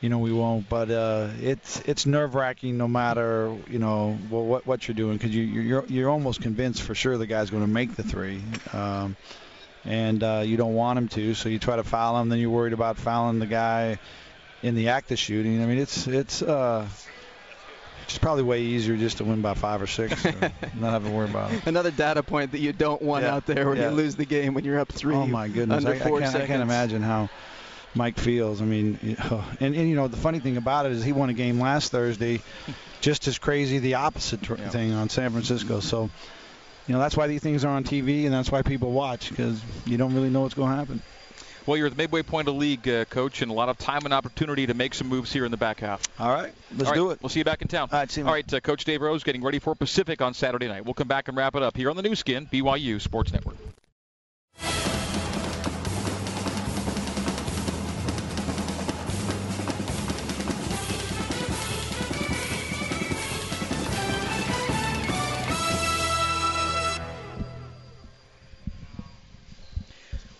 you 0.00 0.08
know 0.08 0.18
we 0.18 0.32
won't. 0.32 0.68
But 0.68 0.90
uh, 0.90 1.28
it's 1.40 1.80
it's 1.80 2.06
nerve 2.06 2.34
wracking 2.34 2.76
no 2.76 2.88
matter 2.88 3.56
you 3.68 3.78
know 3.78 4.18
what 4.28 4.44
what, 4.44 4.66
what 4.66 4.88
you're 4.88 4.94
doing 4.94 5.16
because 5.16 5.34
you 5.34 5.42
you're 5.42 5.84
you're 5.86 6.10
almost 6.10 6.40
convinced 6.40 6.82
for 6.82 6.94
sure 6.94 7.16
the 7.18 7.26
guy's 7.26 7.50
going 7.50 7.62
to 7.62 7.68
make 7.70 7.94
the 7.96 8.02
three. 8.02 8.42
Um, 8.72 9.16
and 9.84 10.22
uh, 10.22 10.42
you 10.44 10.58
don't 10.58 10.74
want 10.74 10.98
him 10.98 11.08
to, 11.08 11.32
so 11.34 11.48
you 11.48 11.58
try 11.58 11.76
to 11.76 11.84
foul 11.84 12.20
him. 12.20 12.28
Then 12.28 12.38
you're 12.38 12.50
worried 12.50 12.74
about 12.74 12.98
fouling 12.98 13.38
the 13.38 13.46
guy 13.46 13.98
in 14.62 14.74
the 14.74 14.88
act 14.90 15.10
of 15.10 15.18
shooting. 15.18 15.62
I 15.62 15.66
mean, 15.66 15.78
it's 15.78 16.06
it's 16.06 16.42
uh, 16.42 16.86
it's 18.04 18.18
probably 18.18 18.42
way 18.42 18.62
easier 18.62 18.96
just 18.96 19.18
to 19.18 19.24
win 19.24 19.40
by 19.40 19.54
five 19.54 19.80
or 19.80 19.86
six, 19.86 20.24
or 20.26 20.32
not 20.74 20.90
have 20.92 21.04
to 21.04 21.10
worry 21.10 21.30
about 21.30 21.52
it. 21.52 21.66
Another 21.66 21.90
data 21.90 22.22
point 22.22 22.52
that 22.52 22.60
you 22.60 22.72
don't 22.72 23.00
want 23.00 23.24
Yeah, 23.24 23.34
out 23.34 23.46
there 23.46 23.68
when 23.68 23.78
yeah. 23.78 23.88
you 23.88 23.94
lose 23.94 24.16
the 24.16 24.26
game 24.26 24.52
when 24.52 24.64
you're 24.64 24.78
up 24.80 24.92
three. 24.92 25.14
Oh 25.14 25.26
my 25.26 25.48
goodness! 25.48 25.84
I, 25.86 25.92
I 25.92 25.98
can't, 25.98 26.34
I 26.34 26.46
can't 26.46 26.62
imagine 26.62 27.02
how 27.02 27.30
Mike 27.94 28.18
Fields. 28.18 28.60
I 28.62 28.64
mean, 28.64 28.98
and, 29.60 29.74
and 29.74 29.88
you 29.88 29.94
know 29.96 30.08
the 30.08 30.16
funny 30.16 30.40
thing 30.40 30.56
about 30.56 30.86
it 30.86 30.92
is 30.92 31.02
he 31.04 31.12
won 31.12 31.28
a 31.30 31.34
game 31.34 31.60
last 31.60 31.90
Thursday, 31.92 32.40
just 33.00 33.26
as 33.28 33.38
crazy 33.38 33.78
the 33.78 33.94
opposite 33.94 34.42
tr- 34.42 34.56
Yeah. 34.56 34.68
thing 34.70 34.92
on 34.92 35.08
San 35.08 35.30
Francisco. 35.30 35.80
So, 35.80 36.10
you 36.86 36.94
know 36.94 36.98
that's 37.00 37.16
why 37.16 37.26
these 37.26 37.42
things 37.42 37.64
are 37.64 37.68
on 37.68 37.84
TV 37.84 38.24
and 38.24 38.32
that's 38.34 38.50
why 38.50 38.62
people 38.62 38.92
watch 38.92 39.30
because 39.30 39.60
you 39.86 39.96
don't 39.96 40.14
really 40.14 40.30
know 40.30 40.40
what's 40.42 40.54
going 40.54 40.70
to 40.70 40.76
happen. 40.76 41.02
Well, 41.66 41.76
you're 41.76 41.86
at 41.86 41.92
the 41.92 42.02
midway 42.02 42.22
point 42.22 42.48
of 42.48 42.54
the 42.54 42.58
league, 42.58 42.88
uh, 42.88 43.04
coach, 43.04 43.42
and 43.42 43.50
a 43.50 43.54
lot 43.54 43.68
of 43.68 43.76
time 43.76 44.04
and 44.06 44.14
opportunity 44.14 44.66
to 44.66 44.74
make 44.74 44.94
some 44.94 45.08
moves 45.08 45.30
here 45.30 45.44
in 45.44 45.50
the 45.50 45.58
back 45.58 45.80
half. 45.80 46.02
All 46.18 46.30
right, 46.32 46.52
let's 46.72 46.84
All 46.84 46.90
right, 46.90 46.96
do 46.96 47.10
it. 47.10 47.18
We'll 47.22 47.28
see 47.28 47.40
you 47.40 47.44
back 47.44 47.60
in 47.60 47.68
town. 47.68 47.90
All 47.92 47.98
right, 47.98 48.10
see 48.10 48.22
you, 48.22 48.26
All 48.26 48.32
right, 48.32 48.54
uh, 48.54 48.60
Coach 48.60 48.84
Dave 48.84 49.02
Rose 49.02 49.22
getting 49.22 49.42
ready 49.42 49.58
for 49.58 49.74
Pacific 49.74 50.22
on 50.22 50.32
Saturday 50.32 50.68
night. 50.68 50.84
We'll 50.86 50.94
come 50.94 51.06
back 51.06 51.28
and 51.28 51.36
wrap 51.36 51.54
it 51.54 51.62
up 51.62 51.76
here 51.76 51.90
on 51.90 51.96
the 51.96 52.02
Nu 52.02 52.14
Skin, 52.14 52.46
BYU 52.46 53.00
Sports 53.00 53.32
Network. 53.32 53.56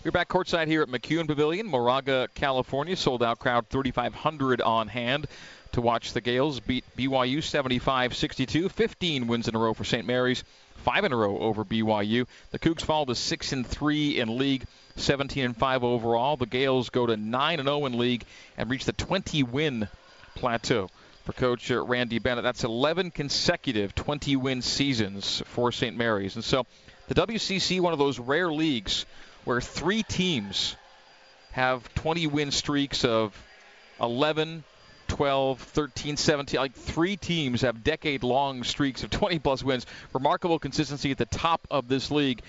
We're 0.03 0.09
back 0.09 0.29
courtside 0.29 0.65
here 0.65 0.81
at 0.81 0.87
McKeon 0.87 1.27
Pavilion, 1.27 1.67
Moraga, 1.67 2.27
California. 2.33 2.95
Sold 2.95 3.21
out 3.21 3.37
crowd, 3.37 3.67
3,500 3.69 4.59
on 4.59 4.87
hand 4.87 5.27
to 5.73 5.81
watch 5.81 6.13
the 6.13 6.21
Gaels 6.21 6.59
beat 6.59 6.83
BYU 6.97 7.43
75 7.43 8.15
62. 8.15 8.69
15 8.69 9.27
wins 9.27 9.47
in 9.47 9.55
a 9.55 9.59
row 9.59 9.75
for 9.75 9.83
St. 9.83 10.07
Mary's, 10.07 10.43
five 10.77 11.03
in 11.03 11.13
a 11.13 11.15
row 11.15 11.37
over 11.37 11.63
BYU. 11.63 12.25
The 12.49 12.57
Cougs 12.57 12.81
fall 12.81 13.05
to 13.05 13.13
6 13.13 13.53
and 13.53 13.67
3 13.67 14.19
in 14.19 14.39
league, 14.39 14.65
17 14.95 15.45
and 15.45 15.55
5 15.55 15.83
overall. 15.83 16.35
The 16.35 16.47
Gaels 16.47 16.89
go 16.89 17.05
to 17.05 17.15
9 17.15 17.59
and 17.59 17.67
0 17.67 17.85
in 17.85 17.99
league 17.99 18.23
and 18.57 18.71
reach 18.71 18.85
the 18.85 18.93
20 18.93 19.43
win 19.43 19.87
plateau. 20.33 20.89
For 21.25 21.33
Coach 21.33 21.69
uh, 21.69 21.79
Randy 21.79 22.17
Bennett, 22.17 22.43
that's 22.43 22.63
11 22.63 23.11
consecutive 23.11 23.93
20 23.93 24.35
win 24.37 24.63
seasons 24.63 25.43
for 25.45 25.71
St. 25.71 25.95
Mary's. 25.95 26.33
And 26.33 26.43
so 26.43 26.65
the 27.07 27.13
WCC, 27.13 27.79
one 27.79 27.93
of 27.93 27.99
those 27.99 28.17
rare 28.17 28.51
leagues 28.51 29.05
where 29.45 29.61
three 29.61 30.03
teams 30.03 30.75
have 31.51 31.93
20 31.95 32.27
win 32.27 32.51
streaks 32.51 33.03
of 33.03 33.35
11, 33.99 34.63
12, 35.07 35.59
13, 35.59 36.17
17. 36.17 36.59
Like 36.59 36.73
three 36.73 37.17
teams 37.17 37.61
have 37.61 37.83
decade 37.83 38.23
long 38.23 38.63
streaks 38.63 39.03
of 39.03 39.09
20 39.09 39.39
plus 39.39 39.63
wins. 39.63 39.85
Remarkable 40.13 40.59
consistency 40.59 41.11
at 41.11 41.17
the 41.17 41.25
top 41.25 41.67
of 41.69 41.87
this 41.87 42.11
league. 42.11 42.41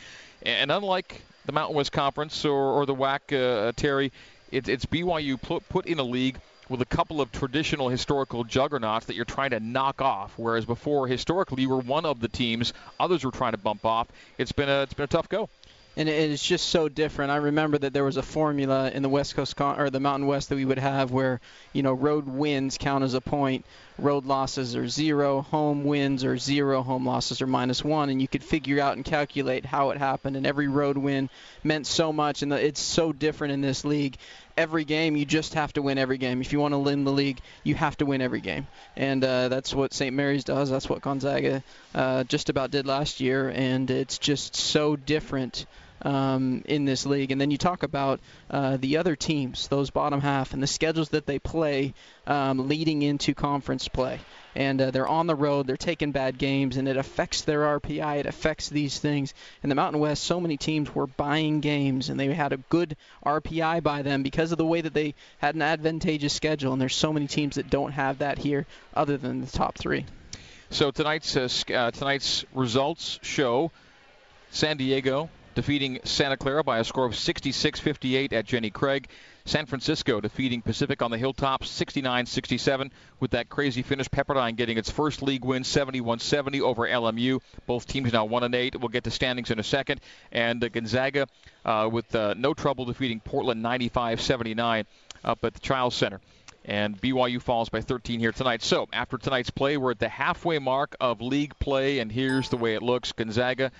And 0.42 0.70
unlike 0.70 1.22
the 1.44 1.52
Mountain 1.52 1.76
West 1.76 1.92
Conference 1.92 2.44
or, 2.44 2.52
or 2.52 2.86
the 2.86 2.94
WAC, 2.94 3.32
uh, 3.32 3.72
Terry, 3.74 4.12
it, 4.50 4.68
it's 4.68 4.86
BYU 4.86 5.40
put, 5.40 5.68
put 5.68 5.86
in 5.86 5.98
a 5.98 6.04
league 6.04 6.38
with 6.68 6.80
a 6.80 6.86
couple 6.86 7.20
of 7.20 7.32
traditional 7.32 7.88
historical 7.88 8.44
juggernauts 8.44 9.06
that 9.06 9.16
you're 9.16 9.24
trying 9.24 9.50
to 9.50 9.60
knock 9.60 10.00
off. 10.00 10.32
Whereas 10.36 10.64
before, 10.64 11.06
historically, 11.06 11.62
you 11.62 11.68
were 11.68 11.78
one 11.78 12.06
of 12.06 12.20
the 12.20 12.28
teams, 12.28 12.72
others 13.00 13.24
were 13.24 13.30
trying 13.30 13.52
to 13.52 13.58
bump 13.58 13.84
off. 13.84 14.08
It's 14.38 14.52
been 14.52 14.68
a, 14.68 14.82
it's 14.82 14.94
been 14.94 15.04
a 15.04 15.08
tough 15.08 15.28
go. 15.28 15.48
And 15.96 16.08
it's 16.08 16.44
just 16.44 16.68
so 16.68 16.88
different. 16.88 17.30
I 17.30 17.36
remember 17.36 17.78
that 17.78 17.92
there 17.92 18.04
was 18.04 18.16
a 18.16 18.22
formula 18.22 18.90
in 18.90 19.02
the 19.02 19.08
West 19.08 19.34
Coast 19.34 19.56
Con- 19.56 19.78
or 19.78 19.90
the 19.90 20.00
Mountain 20.00 20.26
West 20.26 20.48
that 20.48 20.56
we 20.56 20.64
would 20.64 20.78
have 20.78 21.10
where 21.10 21.40
you 21.72 21.82
know 21.82 21.92
road 21.92 22.26
wins 22.26 22.78
count 22.78 23.04
as 23.04 23.14
a 23.14 23.20
point, 23.20 23.64
road 23.98 24.24
losses 24.26 24.76
are 24.76 24.88
zero, 24.88 25.42
home 25.42 25.84
wins 25.84 26.24
are 26.24 26.38
zero, 26.38 26.82
home 26.82 27.06
losses 27.06 27.42
are 27.42 27.46
minus 27.46 27.84
one, 27.84 28.08
and 28.08 28.20
you 28.20 28.28
could 28.28 28.42
figure 28.42 28.80
out 28.80 28.96
and 28.96 29.04
calculate 29.04 29.64
how 29.64 29.90
it 29.90 29.98
happened. 29.98 30.36
And 30.36 30.46
every 30.46 30.68
road 30.68 30.96
win 30.96 31.30
meant 31.62 31.86
so 31.86 32.12
much, 32.12 32.42
and 32.42 32.52
it's 32.52 32.80
so 32.80 33.12
different 33.12 33.52
in 33.52 33.60
this 33.60 33.84
league. 33.84 34.16
Every 34.56 34.84
game, 34.84 35.16
you 35.16 35.24
just 35.24 35.54
have 35.54 35.72
to 35.74 35.82
win 35.82 35.98
every 35.98 36.18
game. 36.18 36.40
If 36.40 36.52
you 36.52 36.60
want 36.60 36.74
to 36.74 36.78
win 36.78 37.04
the 37.04 37.12
league, 37.12 37.40
you 37.64 37.74
have 37.74 37.96
to 37.98 38.06
win 38.06 38.20
every 38.20 38.40
game, 38.40 38.66
and 38.96 39.24
uh, 39.24 39.48
that's 39.48 39.74
what 39.74 39.94
St. 39.94 40.14
Mary's 40.14 40.44
does. 40.44 40.70
That's 40.70 40.88
what 40.88 41.00
Gonzaga 41.00 41.62
uh, 41.94 42.24
just 42.24 42.48
about 42.48 42.70
did 42.70 42.86
last 42.86 43.20
year, 43.20 43.48
and 43.48 43.90
it's 43.90 44.18
just 44.18 44.54
so 44.56 44.96
different 44.96 45.66
um, 46.02 46.62
in 46.66 46.84
this 46.84 47.06
league. 47.06 47.30
And 47.30 47.40
then 47.40 47.50
you 47.50 47.58
talk 47.58 47.82
about 47.82 48.20
uh, 48.50 48.76
the 48.76 48.98
other 48.98 49.16
teams, 49.16 49.68
those 49.68 49.90
bottom 49.90 50.20
half, 50.20 50.52
and 50.52 50.62
the 50.62 50.66
schedules 50.66 51.10
that 51.10 51.26
they 51.26 51.38
play 51.38 51.94
um, 52.26 52.68
leading 52.68 53.02
into 53.02 53.34
conference 53.34 53.88
play. 53.88 54.20
And 54.54 54.80
uh, 54.82 54.90
they're 54.90 55.08
on 55.08 55.26
the 55.26 55.34
road, 55.34 55.66
they're 55.66 55.78
taking 55.78 56.12
bad 56.12 56.36
games, 56.36 56.76
and 56.76 56.86
it 56.86 56.98
affects 56.98 57.42
their 57.42 57.60
RPI. 57.80 58.18
It 58.18 58.26
affects 58.26 58.68
these 58.68 58.98
things. 58.98 59.32
In 59.62 59.70
the 59.70 59.74
Mountain 59.74 60.00
West, 60.00 60.24
so 60.24 60.40
many 60.40 60.58
teams 60.58 60.94
were 60.94 61.06
buying 61.06 61.60
games, 61.60 62.10
and 62.10 62.20
they 62.20 62.32
had 62.34 62.52
a 62.52 62.58
good 62.58 62.96
RPI 63.24 63.82
by 63.82 64.02
them 64.02 64.22
because 64.22 64.52
of 64.52 64.58
the 64.58 64.66
way 64.66 64.82
that 64.82 64.92
they 64.92 65.14
had 65.38 65.54
an 65.54 65.62
advantageous 65.62 66.34
schedule. 66.34 66.72
And 66.72 66.80
there's 66.80 66.94
so 66.94 67.12
many 67.12 67.26
teams 67.26 67.54
that 67.54 67.70
don't 67.70 67.92
have 67.92 68.18
that 68.18 68.38
here, 68.38 68.66
other 68.94 69.16
than 69.16 69.40
the 69.40 69.46
top 69.46 69.78
three. 69.78 70.04
So 70.68 70.90
tonight's 70.90 71.36
uh, 71.36 71.48
uh, 71.74 71.90
tonight's 71.90 72.44
results 72.54 73.18
show 73.22 73.70
San 74.50 74.78
Diego 74.78 75.28
defeating 75.54 76.00
Santa 76.04 76.36
Clara 76.36 76.64
by 76.64 76.78
a 76.78 76.84
score 76.84 77.04
of 77.04 77.12
66-58 77.12 78.32
at 78.32 78.46
Jenny 78.46 78.70
Craig. 78.70 79.08
San 79.44 79.66
Francisco 79.66 80.20
defeating 80.20 80.62
Pacific 80.62 81.02
on 81.02 81.10
the 81.10 81.18
Hilltops 81.18 81.68
69-67 81.68 82.90
with 83.18 83.32
that 83.32 83.48
crazy 83.48 83.82
finish. 83.82 84.08
Pepperdine 84.08 84.56
getting 84.56 84.78
its 84.78 84.90
first 84.90 85.22
league 85.22 85.44
win 85.44 85.62
71-70 85.64 86.60
over 86.60 86.86
LMU. 86.86 87.40
Both 87.66 87.86
teams 87.86 88.12
now 88.12 88.24
1 88.24 88.44
and 88.44 88.54
8. 88.54 88.80
We'll 88.80 88.88
get 88.88 89.04
to 89.04 89.10
standings 89.10 89.50
in 89.50 89.58
a 89.58 89.64
second. 89.64 90.00
And 90.30 90.62
uh, 90.62 90.68
Gonzaga 90.68 91.26
uh, 91.64 91.88
with 91.90 92.14
uh, 92.14 92.34
no 92.36 92.54
trouble 92.54 92.84
defeating 92.84 93.20
Portland 93.20 93.64
95-79 93.64 94.86
up 95.24 95.44
at 95.44 95.54
the 95.54 95.60
Chiles 95.60 95.94
Center 95.94 96.20
and 96.64 97.00
BYU 97.00 97.40
falls 97.40 97.68
by 97.68 97.80
13 97.80 98.20
here 98.20 98.32
tonight. 98.32 98.62
So 98.62 98.88
after 98.92 99.18
tonight's 99.18 99.50
play, 99.50 99.76
we're 99.76 99.92
at 99.92 99.98
the 99.98 100.08
halfway 100.08 100.58
mark 100.58 100.96
of 101.00 101.20
league 101.20 101.58
play, 101.58 101.98
and 101.98 102.10
here's 102.10 102.48
the 102.50 102.56
way 102.56 102.74
it 102.74 102.82
looks: 102.82 103.12
Gonzaga 103.12 103.72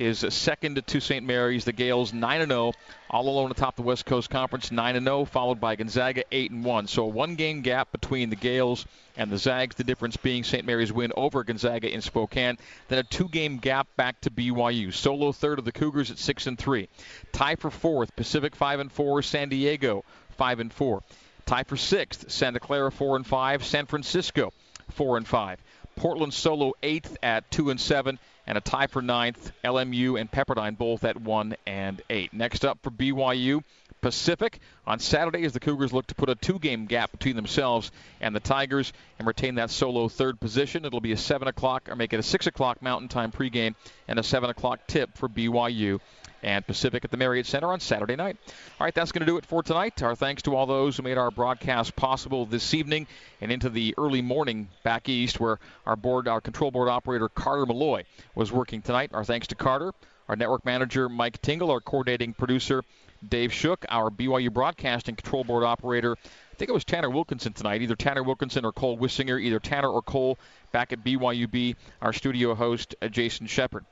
is 0.00 0.24
second 0.30 0.82
to 0.86 1.00
St. 1.00 1.24
Mary's. 1.24 1.64
The 1.64 1.72
Gaels 1.72 2.12
9 2.12 2.46
0, 2.46 2.72
all 3.10 3.28
alone 3.28 3.50
atop 3.50 3.76
the 3.76 3.82
West 3.82 4.06
Coast 4.06 4.30
Conference, 4.30 4.72
9 4.72 5.04
0, 5.04 5.24
followed 5.26 5.60
by 5.60 5.76
Gonzaga 5.76 6.24
8 6.32 6.52
1. 6.52 6.86
So 6.86 7.04
a 7.04 7.08
one-game 7.08 7.60
gap 7.60 7.92
between 7.92 8.30
the 8.30 8.36
Gaels 8.36 8.86
and 9.16 9.30
the 9.30 9.38
Zags. 9.38 9.76
The 9.76 9.84
difference 9.84 10.16
being 10.16 10.42
St. 10.42 10.64
Mary's 10.64 10.92
win 10.92 11.12
over 11.16 11.44
Gonzaga 11.44 11.92
in 11.92 12.00
Spokane. 12.00 12.56
Then 12.88 12.98
a 12.98 13.02
two-game 13.02 13.58
gap 13.58 13.86
back 13.96 14.20
to 14.22 14.30
BYU. 14.30 14.92
Solo 14.92 15.32
third 15.32 15.58
of 15.58 15.64
the 15.64 15.72
Cougars 15.72 16.10
at 16.10 16.18
6 16.18 16.46
and 16.46 16.58
3. 16.58 16.88
Tie 17.32 17.56
for 17.56 17.70
fourth, 17.70 18.16
Pacific 18.16 18.56
5 18.56 18.80
and 18.80 18.90
4, 18.90 19.22
San 19.22 19.50
Diego 19.50 20.04
5 20.38 20.60
and 20.60 20.72
4. 20.72 21.02
Tie 21.50 21.64
for 21.64 21.76
sixth, 21.76 22.30
Santa 22.30 22.60
Clara 22.60 22.92
four 22.92 23.16
and 23.16 23.26
five, 23.26 23.64
San 23.64 23.86
Francisco 23.86 24.52
four 24.90 25.16
and 25.16 25.26
five, 25.26 25.58
Portland 25.96 26.32
solo 26.32 26.74
eighth 26.80 27.16
at 27.24 27.50
two 27.50 27.70
and 27.70 27.80
seven, 27.80 28.20
and 28.46 28.58
a 28.58 28.60
tie 28.60 28.86
for 28.86 29.02
ninth, 29.02 29.52
LMU 29.64 30.20
and 30.20 30.30
Pepperdine 30.30 30.76
both 30.76 31.04
at 31.04 31.20
one 31.20 31.56
and 31.66 32.02
eight. 32.10 32.32
Next 32.32 32.64
up 32.64 32.78
for 32.82 32.90
BYU. 32.90 33.62
Pacific 34.00 34.60
on 34.86 34.98
Saturday 34.98 35.44
as 35.44 35.52
the 35.52 35.60
Cougars 35.60 35.92
look 35.92 36.06
to 36.06 36.14
put 36.14 36.30
a 36.30 36.34
two-game 36.34 36.86
gap 36.86 37.12
between 37.12 37.36
themselves 37.36 37.92
and 38.20 38.34
the 38.34 38.40
Tigers 38.40 38.92
and 39.18 39.28
retain 39.28 39.56
that 39.56 39.70
solo 39.70 40.08
third 40.08 40.40
position. 40.40 40.84
It'll 40.84 41.00
be 41.00 41.12
a 41.12 41.18
seven 41.18 41.48
o'clock 41.48 41.88
or 41.88 41.96
make 41.96 42.12
it 42.12 42.20
a 42.20 42.22
six 42.22 42.46
o'clock 42.46 42.80
Mountain 42.80 43.08
Time 43.08 43.30
pregame 43.30 43.74
and 44.08 44.18
a 44.18 44.22
seven 44.22 44.48
o'clock 44.48 44.80
tip 44.86 45.16
for 45.18 45.28
BYU 45.28 46.00
and 46.42 46.66
Pacific 46.66 47.04
at 47.04 47.10
the 47.10 47.16
Marriott 47.16 47.46
Center 47.46 47.72
on 47.72 47.80
Saturday 47.80 48.16
night. 48.16 48.36
All 48.78 48.84
right, 48.84 48.94
that's 48.94 49.12
going 49.12 49.20
to 49.20 49.26
do 49.26 49.36
it 49.36 49.46
for 49.46 49.62
tonight. 49.62 50.02
Our 50.02 50.14
thanks 50.14 50.42
to 50.42 50.56
all 50.56 50.66
those 50.66 50.96
who 50.96 51.02
made 51.02 51.18
our 51.18 51.30
broadcast 51.30 51.96
possible 51.96 52.46
this 52.46 52.74
evening 52.74 53.06
and 53.40 53.50
into 53.52 53.68
the 53.68 53.94
early 53.98 54.22
morning 54.22 54.68
back 54.82 55.08
east 55.08 55.40
where 55.40 55.58
our 55.86 55.96
board, 55.96 56.28
our 56.28 56.40
control 56.40 56.70
board 56.70 56.88
operator 56.88 57.28
Carter 57.28 57.66
Malloy 57.66 58.04
was 58.34 58.52
working 58.52 58.82
tonight. 58.82 59.10
Our 59.12 59.24
thanks 59.24 59.48
to 59.48 59.54
Carter, 59.54 59.92
our 60.28 60.36
network 60.36 60.64
manager 60.64 61.08
Mike 61.08 61.40
Tingle, 61.42 61.70
our 61.70 61.80
coordinating 61.80 62.34
producer 62.34 62.82
Dave 63.26 63.52
Shook, 63.52 63.84
our 63.88 64.10
BYU 64.10 64.52
broadcasting 64.52 65.16
control 65.16 65.44
board 65.44 65.64
operator. 65.64 66.16
I 66.22 66.54
think 66.56 66.70
it 66.70 66.72
was 66.72 66.84
Tanner 66.84 67.10
Wilkinson 67.10 67.52
tonight, 67.52 67.82
either 67.82 67.96
Tanner 67.96 68.22
Wilkinson 68.22 68.64
or 68.64 68.72
Cole 68.72 68.98
Wissinger, 68.98 69.40
either 69.40 69.58
Tanner 69.58 69.88
or 69.88 70.02
Cole 70.02 70.38
back 70.72 70.92
at 70.92 71.04
BYUB, 71.04 71.76
our 72.00 72.12
studio 72.12 72.54
host 72.54 72.94
uh, 73.02 73.08
Jason 73.08 73.46
Shepard. 73.46 73.84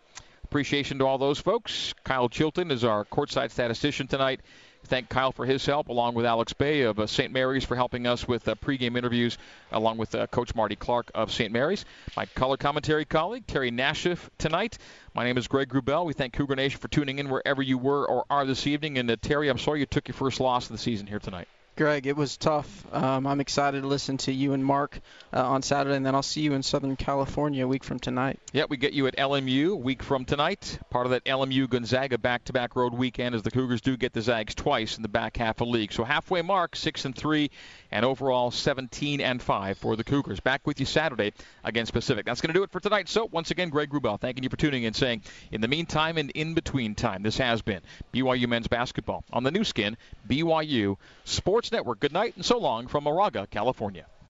Appreciation 0.49 0.99
to 1.01 1.07
all 1.07 1.19
those 1.19 1.39
folks. 1.39 1.93
Kyle 2.05 2.31
Chilton 2.31 2.71
is 2.71 2.83
our 2.83 3.05
courtside 3.05 3.51
statistician 3.51 4.07
tonight. 4.07 4.41
Thank 4.85 5.11
Kyle 5.11 5.31
for 5.31 5.45
his 5.45 5.67
help, 5.67 5.89
along 5.89 6.15
with 6.15 6.25
Alex 6.25 6.55
Bay 6.55 6.83
of 6.83 6.99
uh, 6.99 7.07
St. 7.07 7.31
Mary's 7.31 7.65
for 7.65 7.77
helping 7.77 8.07
us 8.07 8.27
with 8.27 8.49
uh, 8.49 8.55
pregame 8.55 8.97
interviews, 8.97 9.37
along 9.73 9.99
with 9.99 10.15
uh, 10.15 10.27
Coach 10.29 10.55
Marty 10.55 10.75
Clark 10.75 11.11
of 11.15 11.31
St. 11.31 11.53
Mary's. 11.53 11.85
My 12.17 12.25
color 12.25 12.57
commentary 12.57 13.05
colleague, 13.05 13.47
Terry 13.47 13.71
Nashif, 13.71 14.31
tonight. 14.39 14.79
My 15.15 15.25
name 15.25 15.37
is 15.37 15.49
Greg 15.49 15.69
Wrubell. 15.69 16.07
We 16.07 16.15
thank 16.15 16.33
Cougar 16.33 16.57
Nation 16.57 16.81
for 16.81 16.89
tuning 16.89 17.19
in 17.19 17.29
wherever 17.29 17.61
you 17.61 17.77
were 17.77 18.09
or 18.09 18.25
are 18.31 18.47
this 18.47 18.67
evening. 18.67 18.97
And 18.97 19.11
uh, 19.11 19.17
Terry, 19.21 19.51
I'm 19.51 19.59
sorry 19.59 19.81
you 19.81 19.87
took 19.87 20.09
your 20.09 20.15
first 20.15 20.41
loss 20.41 20.65
of 20.65 20.73
the 20.73 20.79
season 20.79 21.07
here 21.07 21.19
tonight. 21.19 21.49
Greg, 21.79 22.09
it 22.09 22.17
was 22.17 22.37
tough. 22.37 22.93
Um, 22.93 23.25
I'm 23.25 23.41
excited 23.41 23.83
to 23.83 23.87
listen 23.87 24.17
to 24.17 24.33
you 24.33 24.53
and 24.53 24.65
Mark 24.65 24.99
uh, 25.33 25.49
on 25.49 25.63
Saturday, 25.63 25.95
and 25.95 26.05
then 26.05 26.17
I'll 26.17 26.25
see 26.25 26.41
you 26.41 26.55
in 26.55 26.65
Southern 26.65 26.97
California 26.97 27.65
a 27.65 27.69
week 27.69 27.85
from 27.85 28.01
tonight. 28.01 28.41
Yeah, 28.53 28.65
we 28.69 28.77
get 28.77 28.95
you 28.95 29.07
at 29.07 29.17
LMU 29.17 29.75
a 29.75 29.77
week 29.77 30.03
from 30.03 30.25
tonight. 30.25 30.81
Part 30.91 31.07
of 31.07 31.11
that 31.13 31.25
LMU 31.25 31.71
Gonzaga 31.71 32.19
back-to-back 32.19 32.75
road 32.75 32.95
weekend, 32.95 33.37
as 33.37 33.43
the 33.43 33.53
Cougars 33.53 33.81
do 33.81 33.97
get 33.97 34.13
the 34.13 34.23
Zags 34.23 34.57
twice 34.57 34.97
in 34.97 35.03
the 35.03 35.09
back 35.09 35.37
half 35.37 35.61
of 35.61 35.69
the 35.69 35.73
league. 35.73 35.93
So 35.93 36.03
halfway 36.03 36.43
mark, 36.43 36.75
six 36.75 37.05
and 37.05 37.15
three, 37.15 37.53
and 37.93 38.05
overall 38.05 38.51
17 38.51 39.21
and 39.21 39.41
five 39.41 39.79
for 39.79 39.95
the 39.95 40.03
Cougars. 40.03 40.41
Back 40.41 40.67
with 40.67 40.81
you 40.81 40.87
Saturday 40.87 41.33
against 41.63 41.93
Pacific. 41.93 42.27
That's 42.27 42.41
going 42.41 42.53
to 42.53 42.59
do 42.59 42.65
it 42.65 42.73
for 42.73 42.81
tonight. 42.81 43.09
So 43.09 43.29
once 43.31 43.53
again, 43.53 43.69
Greg 43.69 43.91
Wrubell, 43.91 44.19
thanking 44.21 44.43
you 44.43 44.51
for 44.51 44.57
tuning 44.57 44.83
in, 44.83 44.95
saying 44.95 45.23
in 45.53 45.61
the 45.61 45.69
meantime 45.69 46.19
and 46.19 46.33
in 46.33 46.55
between 46.55 46.97
time, 46.97 47.23
this 47.23 47.39
has 47.39 47.63
been 47.63 47.83
BYU 48.13 48.49
men's 48.49 48.67
basketball 48.67 49.23
on 49.33 49.45
the 49.45 49.53
Nu 49.53 49.63
Skin 49.63 49.97
BYU 50.29 50.97
Sports 51.25 51.68
Network. 51.73 52.01
Good 52.01 52.13
night 52.13 52.37
and 52.37 52.45
so 52.45 52.59
long 52.59 52.87
from 52.87 53.05
Moraga, 53.05 53.47
California. 53.47 54.07